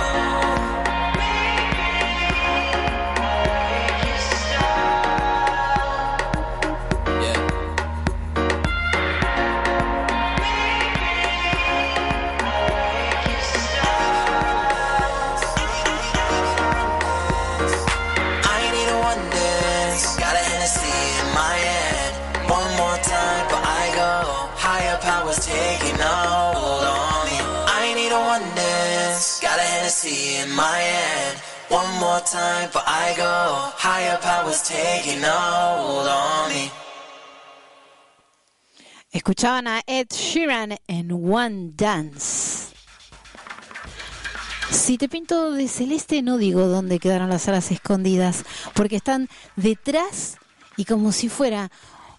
[30.55, 30.81] My.
[31.69, 33.71] One more time, but I go.
[33.77, 36.69] Higher powers taking hold on me.
[39.13, 42.73] Escuchaban a Ed Sheeran en One Dance.
[44.69, 50.37] Si te pinto de celeste, no digo dónde quedaron las alas escondidas, porque están detrás
[50.77, 51.71] y como si fuera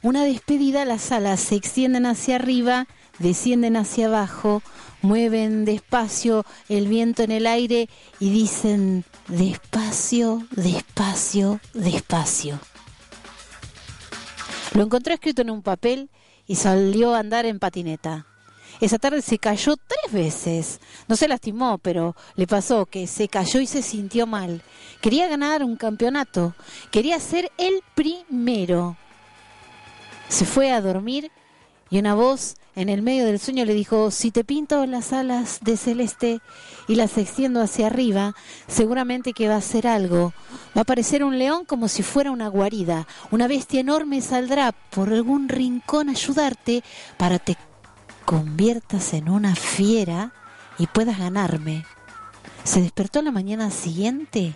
[0.03, 2.87] una despedida, las alas se extienden hacia arriba,
[3.19, 4.63] descienden hacia abajo,
[5.03, 7.89] mueven despacio el viento en el aire
[8.19, 12.59] y dicen despacio, despacio, despacio.
[14.75, 16.09] Lo encontró escrito en un papel
[16.47, 18.27] y salió a andar en patineta.
[18.81, 20.81] Esa tarde se cayó tres veces.
[21.07, 24.63] No se lastimó, pero le pasó que se cayó y se sintió mal.
[25.01, 26.55] Quería ganar un campeonato.
[26.91, 28.97] Quería ser el primero.
[30.29, 31.31] Se fue a dormir
[31.93, 35.59] y una voz en el medio del sueño le dijo, si te pinto las alas
[35.61, 36.41] de celeste
[36.89, 38.35] y las extiendo hacia arriba,
[38.67, 40.33] seguramente que va a hacer algo.
[40.75, 43.07] Va a aparecer un león como si fuera una guarida.
[43.31, 46.83] Una bestia enorme saldrá por algún rincón a ayudarte
[47.19, 47.59] para te
[48.25, 50.33] conviertas en una fiera
[50.79, 51.85] y puedas ganarme.
[52.65, 54.55] Se despertó la mañana siguiente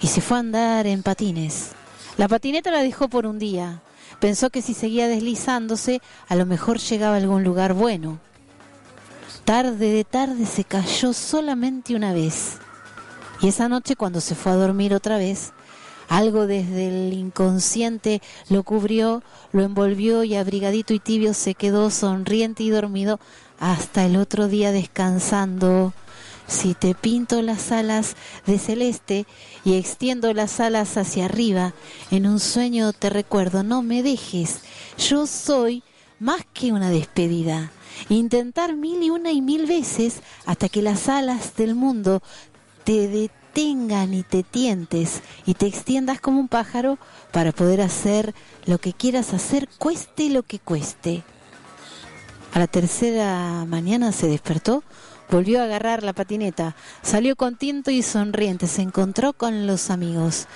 [0.00, 1.72] y se fue a andar en patines.
[2.16, 3.82] La patineta la dejó por un día.
[4.20, 8.18] Pensó que si seguía deslizándose, a lo mejor llegaba a algún lugar bueno.
[9.44, 12.58] Tarde de tarde se cayó solamente una vez.
[13.40, 15.52] Y esa noche cuando se fue a dormir otra vez,
[16.08, 22.62] algo desde el inconsciente lo cubrió, lo envolvió y abrigadito y tibio se quedó sonriente
[22.62, 23.20] y dormido
[23.60, 25.92] hasta el otro día descansando.
[26.48, 29.26] Si te pinto las alas de celeste
[29.64, 31.74] y extiendo las alas hacia arriba,
[32.10, 34.60] en un sueño te recuerdo, no me dejes,
[34.96, 35.82] yo soy
[36.18, 37.70] más que una despedida.
[38.08, 42.22] Intentar mil y una y mil veces hasta que las alas del mundo
[42.84, 46.98] te detengan y te tientes y te extiendas como un pájaro
[47.30, 48.34] para poder hacer
[48.64, 51.24] lo que quieras hacer, cueste lo que cueste.
[52.54, 54.82] A la tercera mañana se despertó,
[55.30, 60.46] volvió a agarrar la patineta, salió contento y sonriente, se encontró con los amigos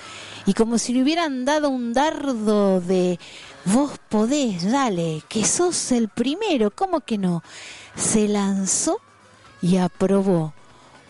[0.46, 3.18] y como si le hubieran dado un dardo de
[3.64, 7.42] vos podés, dale, que sos el primero, ¿cómo que no?
[7.94, 8.98] Se lanzó
[9.60, 10.52] y aprobó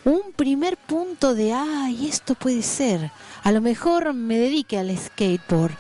[0.05, 3.11] un primer punto de, ay, esto puede ser,
[3.43, 5.73] a lo mejor me dedique al skateboard.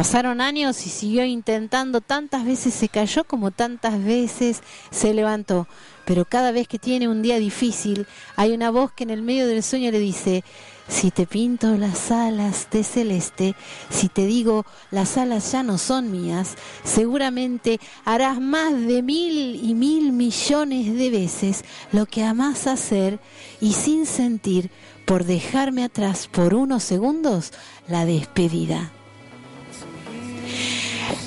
[0.00, 5.68] Pasaron años y siguió intentando, tantas veces se cayó como tantas veces se levantó.
[6.06, 9.46] Pero cada vez que tiene un día difícil, hay una voz que en el medio
[9.46, 10.42] del sueño le dice,
[10.88, 13.54] si te pinto las alas de celeste,
[13.90, 19.74] si te digo las alas ya no son mías, seguramente harás más de mil y
[19.74, 23.20] mil millones de veces lo que amás hacer
[23.60, 24.70] y sin sentir
[25.04, 27.52] por dejarme atrás por unos segundos
[27.86, 28.92] la despedida.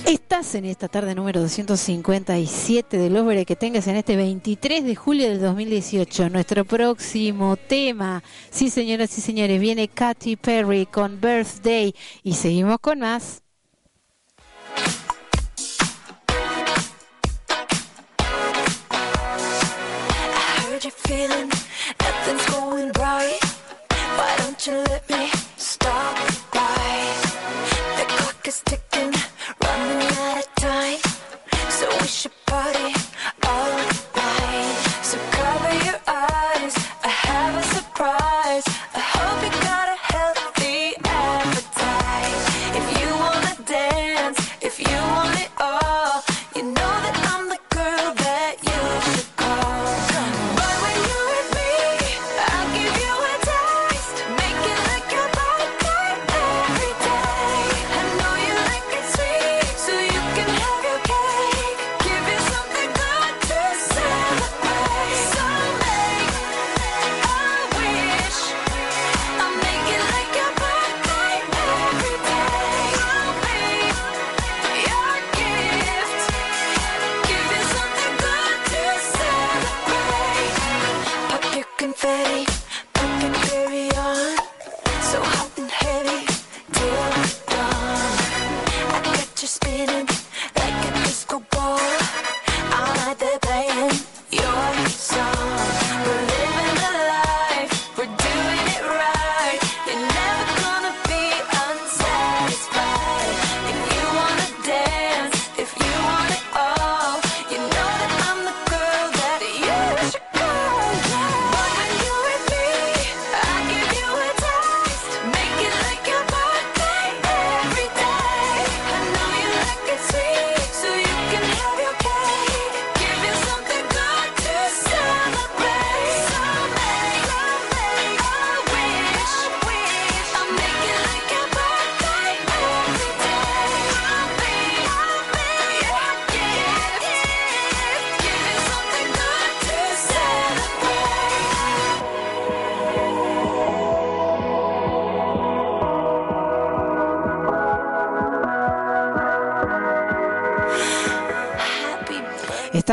[0.05, 5.30] Estás en esta tarde número 257 del Óvere que tengas en este 23 de julio
[5.30, 6.30] del 2018.
[6.30, 11.93] Nuestro próximo tema, sí señoras y señores, viene Katy Perry con Birthday
[12.24, 13.43] y seguimos con más.
[24.65, 25.43] I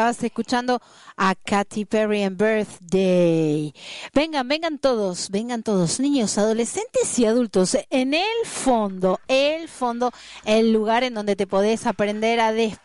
[0.01, 0.80] Estabas escuchando
[1.18, 3.74] a Katy Perry en Birthday.
[4.14, 7.76] Vengan, vengan todos, vengan todos, niños, adolescentes y adultos.
[7.90, 10.11] En el fondo, el fondo,
[10.46, 12.78] el lugar en donde te podés aprender a, despla-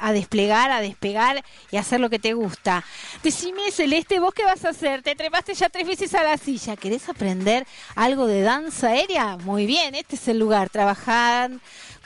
[0.00, 2.84] a desplegar, a despegar y hacer lo que te gusta.
[3.22, 5.02] Decime, Celeste, ¿vos qué vas a hacer?
[5.02, 6.76] Te trepaste ya tres veces a la silla.
[6.76, 9.36] ¿Querés aprender algo de danza aérea?
[9.38, 10.70] Muy bien, este es el lugar.
[10.70, 11.50] Trabajar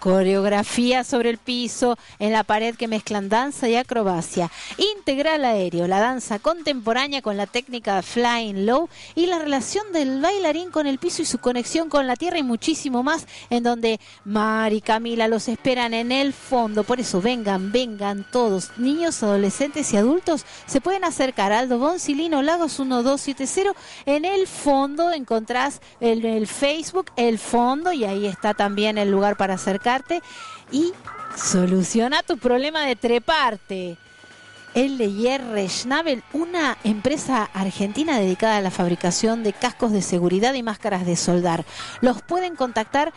[0.02, 6.00] coreografía sobre el piso, en la pared que mezclan danza y acrobacia, integral aéreo, la
[6.00, 11.22] danza contemporánea con la técnica flying low y la relación del bailarín con el piso
[11.22, 15.46] y su conexión con la tierra y muchísimo más, en donde Mari y Camila los
[15.46, 16.82] esperan en el fondo.
[16.82, 22.40] Por eso vengan, vengan todos, niños, adolescentes y adultos, se pueden acercar a Aldo Boncilino
[22.40, 23.72] Lagos 1270.
[24.06, 29.36] En el fondo encontrás el, el Facebook, el fondo, y ahí está también el lugar
[29.36, 30.22] para acercarte
[30.70, 30.92] y
[31.36, 33.98] soluciona tu problema de treparte.
[34.74, 41.04] LR Schnabel, una empresa argentina dedicada a la fabricación de cascos de seguridad y máscaras
[41.04, 41.64] de soldar.
[42.00, 43.12] Los pueden contactar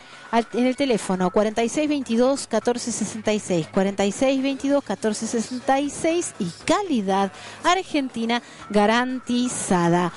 [0.52, 7.32] en el teléfono 4622-1466, 4622-1466 y calidad
[7.64, 10.12] argentina garantizada.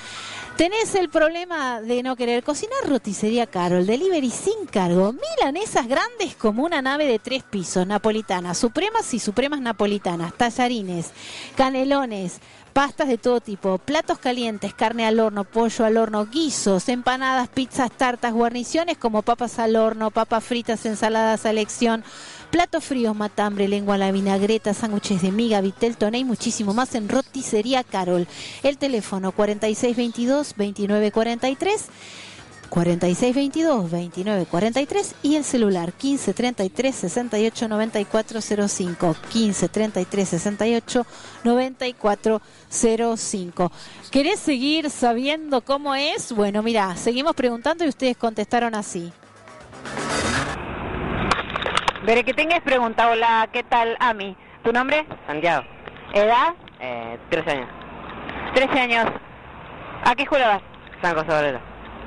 [0.60, 2.86] ¿Tenés el problema de no querer cocinar?
[2.86, 9.14] Roticería Carol, delivery sin cargo, milanesas grandes como una nave de tres pisos, napolitanas, supremas
[9.14, 11.12] y supremas napolitanas, tallarines,
[11.56, 12.40] canelones,
[12.74, 17.90] pastas de todo tipo, platos calientes, carne al horno, pollo al horno, guisos, empanadas, pizzas,
[17.90, 22.04] tartas, guarniciones como papas al horno, papas fritas, ensaladas a elección,
[22.50, 27.08] platos fríos, matambre, lengua la vinagreta, sándwiches de miga, vitel, toné y muchísimo más en
[27.08, 28.26] Roticería Carol.
[28.62, 31.80] El teléfono 4622-2943.
[32.70, 41.04] 4622-2943 y el celular 1533 68 94 05 1533 68
[41.42, 42.40] 94
[42.70, 43.72] 05
[44.12, 46.30] ¿Querés seguir sabiendo cómo es?
[46.32, 49.12] Bueno, mira, seguimos preguntando y ustedes contestaron así.
[52.04, 54.36] Veré que tengas pregunta, hola, ¿qué tal, Ami?
[54.64, 55.04] ¿Tu nombre?
[55.26, 55.64] Santiago,
[56.14, 56.54] ¿Edad?
[56.80, 57.68] eh, 13 años.
[58.54, 59.06] 13 años.
[60.04, 60.62] ¿A qué escuela vas?
[61.02, 61.60] San José Obrero.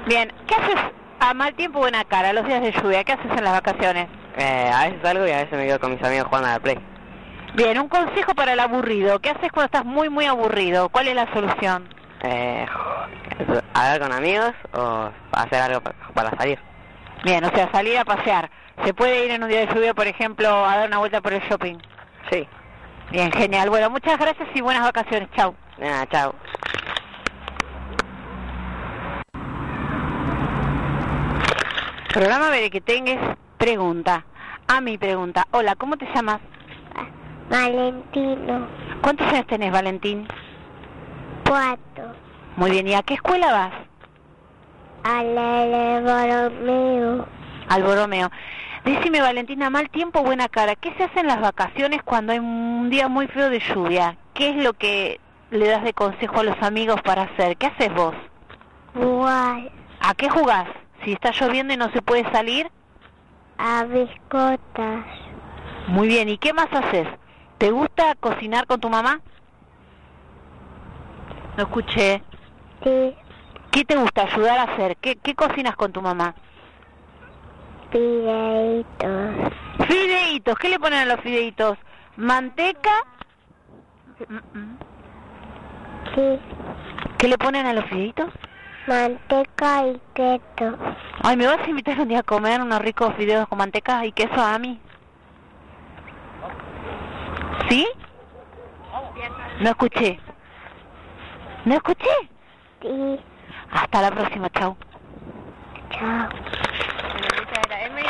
[0.07, 0.75] Bien, ¿qué haces
[1.19, 3.03] a mal tiempo buena cara, los días de lluvia?
[3.03, 4.07] ¿Qué haces en las vacaciones?
[4.37, 6.59] Eh, a veces salgo y a veces me quedo con mis amigos jugando a la
[6.59, 6.79] Play.
[7.53, 9.19] Bien, un consejo para el aburrido.
[9.19, 10.89] ¿Qué haces cuando estás muy, muy aburrido?
[10.89, 11.87] ¿Cuál es la solución?
[12.23, 12.65] Eh,
[13.75, 16.57] hablar con amigos o hacer algo pa- para salir.
[17.23, 18.49] Bien, o sea, salir a pasear.
[18.83, 21.33] ¿Se puede ir en un día de lluvia, por ejemplo, a dar una vuelta por
[21.33, 21.77] el shopping?
[22.31, 22.47] Sí.
[23.11, 23.69] Bien, genial.
[23.69, 25.29] Bueno, muchas gracias y buenas vacaciones.
[25.35, 25.55] Chau.
[25.77, 26.35] Nada, chao.
[32.11, 34.25] Programa Veré que tengas pregunta.
[34.67, 35.47] A mi pregunta.
[35.51, 36.39] Hola, ¿cómo te llamas?
[37.49, 38.67] Valentino.
[39.01, 40.27] ¿Cuántos años tenés, Valentín?
[41.47, 42.13] Cuatro.
[42.55, 43.73] Muy bien, ¿y a qué escuela vas?
[45.03, 47.27] Al Borromeo.
[47.69, 48.31] Al Borromeo.
[48.85, 50.75] Decime, Valentina, mal tiempo, buena cara.
[50.75, 54.17] ¿Qué se hace en las vacaciones cuando hay un día muy feo de lluvia?
[54.33, 55.21] ¿Qué es lo que
[55.51, 57.55] le das de consejo a los amigos para hacer?
[57.57, 58.13] ¿Qué haces vos?
[58.93, 59.71] Jugar
[60.01, 60.67] ¿A qué jugás?
[61.05, 62.69] Si está lloviendo y no se puede salir.
[63.57, 65.05] a biscotas.
[65.87, 67.07] Muy bien, ¿y qué más haces?
[67.57, 69.21] ¿Te gusta cocinar con tu mamá?
[71.55, 72.21] No escuché.
[72.83, 73.15] Sí.
[73.71, 74.97] ¿Qué te gusta ayudar a hacer?
[74.97, 76.35] ¿Qué, qué cocinas con tu mamá?
[77.93, 79.53] Fideitos.
[79.87, 81.77] Fideitos, ¿qué le ponen a los fideitos?
[82.17, 82.89] ¿Manteca?
[86.15, 86.39] Sí.
[87.19, 88.31] ¿Qué le ponen a los fideitos?
[88.87, 90.75] Manteca y queso.
[91.21, 94.11] Ay, ¿me vas a invitar un día a comer unos ricos fideos con manteca y
[94.11, 94.81] queso a mí?
[97.69, 97.87] ¿Sí?
[99.61, 100.19] No escuché.
[101.65, 102.09] ¿No escuché?
[102.81, 103.19] Sí.
[103.71, 104.75] Hasta la próxima, chao.
[105.91, 106.29] Chao.
[107.83, 108.09] Es medio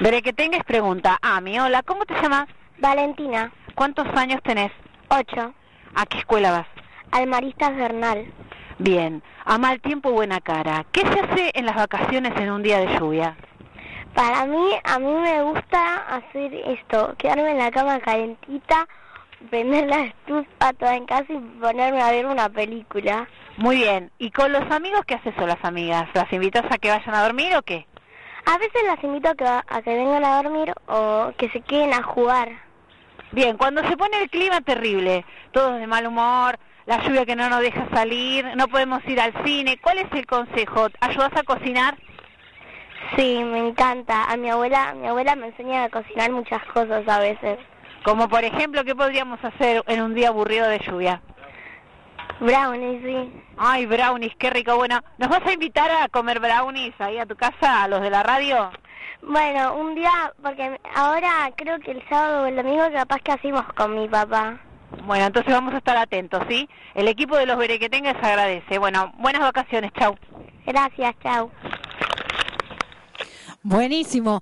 [0.00, 1.18] Veré que tengas pregunta.
[1.22, 2.48] Ah, mi hola, ¿cómo te llamas?
[2.78, 3.52] Valentina.
[3.74, 4.72] ¿Cuántos años tenés?
[5.08, 5.54] Ocho.
[5.94, 6.66] ¿A qué escuela vas?
[7.10, 8.26] Al Marista Bernal.
[8.78, 9.22] Bien.
[9.44, 10.84] A mal tiempo, buena cara.
[10.92, 13.36] ¿Qué se hace en las vacaciones en un día de lluvia?
[14.14, 18.86] Para mí, a mí me gusta hacer esto, quedarme en la cama calentita,
[19.50, 23.28] prender la estufa toda en casa y ponerme a ver una película.
[23.56, 24.10] Muy bien.
[24.18, 26.08] ¿Y con los amigos qué haces con las amigas?
[26.14, 27.86] ¿Las invitas a que vayan a dormir o qué?
[28.46, 31.92] A veces las invito a que, a que vengan a dormir o que se queden
[31.92, 32.48] a jugar.
[33.30, 37.48] Bien, cuando se pone el clima terrible, todos de mal humor, la lluvia que no
[37.48, 40.88] nos deja salir, no podemos ir al cine, ¿cuál es el consejo?
[41.00, 41.96] ¿Ayudas a cocinar?
[43.16, 44.24] Sí, me encanta.
[44.24, 47.58] A mi abuela, mi abuela me enseña a cocinar muchas cosas a veces.
[48.02, 51.22] Como por ejemplo, ¿qué podríamos hacer en un día aburrido de lluvia?
[52.40, 53.42] Brownies, sí.
[53.56, 54.76] Ay, brownies, qué rico.
[54.76, 58.10] Bueno, ¿nos vas a invitar a comer brownies ahí a tu casa, a los de
[58.10, 58.70] la radio?
[59.22, 63.62] Bueno, un día, porque ahora creo que el sábado o el domingo capaz que hacemos
[63.74, 64.58] con mi papá.
[65.04, 66.68] Bueno, entonces vamos a estar atentos, ¿sí?
[66.94, 68.78] El equipo de los Berequetengues agradece.
[68.78, 70.16] Bueno, buenas vacaciones, chau.
[70.66, 71.50] Gracias, chau.
[73.62, 74.40] Buenísimo.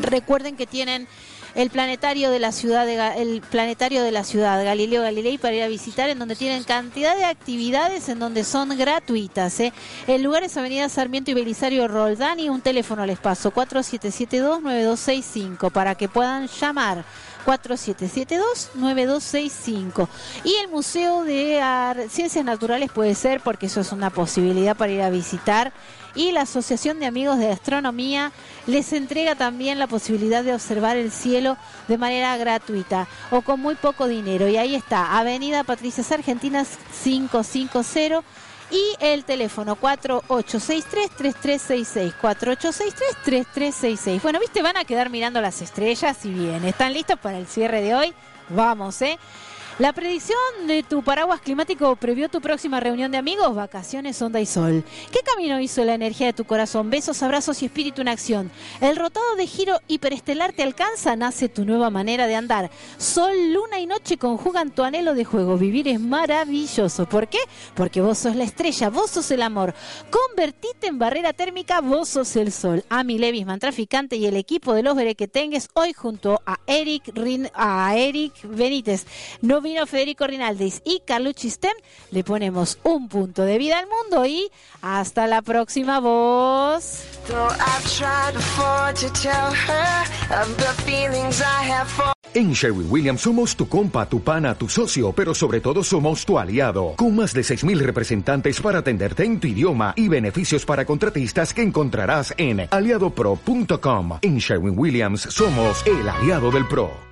[0.00, 1.08] Recuerden que tienen
[1.54, 5.62] el planetario de la ciudad de el planetario de la ciudad Galileo Galilei para ir
[5.62, 9.72] a visitar en donde tienen cantidad de actividades en donde son gratuitas ¿eh?
[10.06, 15.94] el lugar es Avenida Sarmiento y Belisario Roldán y un teléfono les paso 4772-9265 para
[15.94, 17.04] que puedan llamar
[17.46, 20.08] 4772-9265
[20.44, 21.60] y el Museo de
[22.10, 25.72] Ciencias Naturales puede ser porque eso es una posibilidad para ir a visitar
[26.14, 28.32] y la Asociación de Amigos de Astronomía
[28.66, 31.56] les entrega también la posibilidad de observar el cielo
[31.88, 34.48] de manera gratuita o con muy poco dinero.
[34.48, 38.22] Y ahí está, Avenida Patricias Argentinas 550
[38.70, 42.14] y el teléfono 4863-3366.
[42.20, 44.22] 4863-3366.
[44.22, 46.64] Bueno, viste, van a quedar mirando las estrellas y bien.
[46.64, 48.12] ¿Están listos para el cierre de hoy?
[48.48, 49.18] Vamos, ¿eh?
[49.80, 54.44] La predicción de tu paraguas climático previó tu próxima reunión de amigos, vacaciones, onda y
[54.44, 54.84] sol.
[55.10, 56.90] ¿Qué camino hizo la energía de tu corazón?
[56.90, 58.50] Besos, abrazos y espíritu en acción.
[58.82, 62.70] El rotado de giro hiperestelar te alcanza, nace tu nueva manera de andar.
[62.98, 65.56] Sol, luna y noche conjugan tu anhelo de juego.
[65.56, 67.06] Vivir es maravilloso.
[67.06, 67.38] ¿Por qué?
[67.74, 69.72] Porque vos sos la estrella, vos sos el amor.
[70.10, 72.84] Convertite en barrera térmica, vos sos el sol.
[72.90, 77.96] Ami Levisman, traficante y el equipo de los Berequetengues, hoy junto a Eric, Rin- a
[77.96, 79.06] Eric Benítez.
[79.86, 81.74] Federico Rinaldis y Carlucci Stem.
[82.10, 84.50] Le ponemos un punto de vida al mundo y
[84.82, 87.04] hasta la próxima voz.
[87.26, 92.86] Though I've tried before to tell her of the feelings I have for En Sherwin
[92.88, 97.16] Williams somos tu compa, tu pana, tu socio, pero sobre todo somos tu aliado, con
[97.16, 102.32] más de 6.000 representantes para atenderte en tu idioma y beneficios para contratistas que encontrarás
[102.36, 104.18] en aliadopro.com.
[104.22, 106.90] En Sherwin Williams somos el aliado del PRO.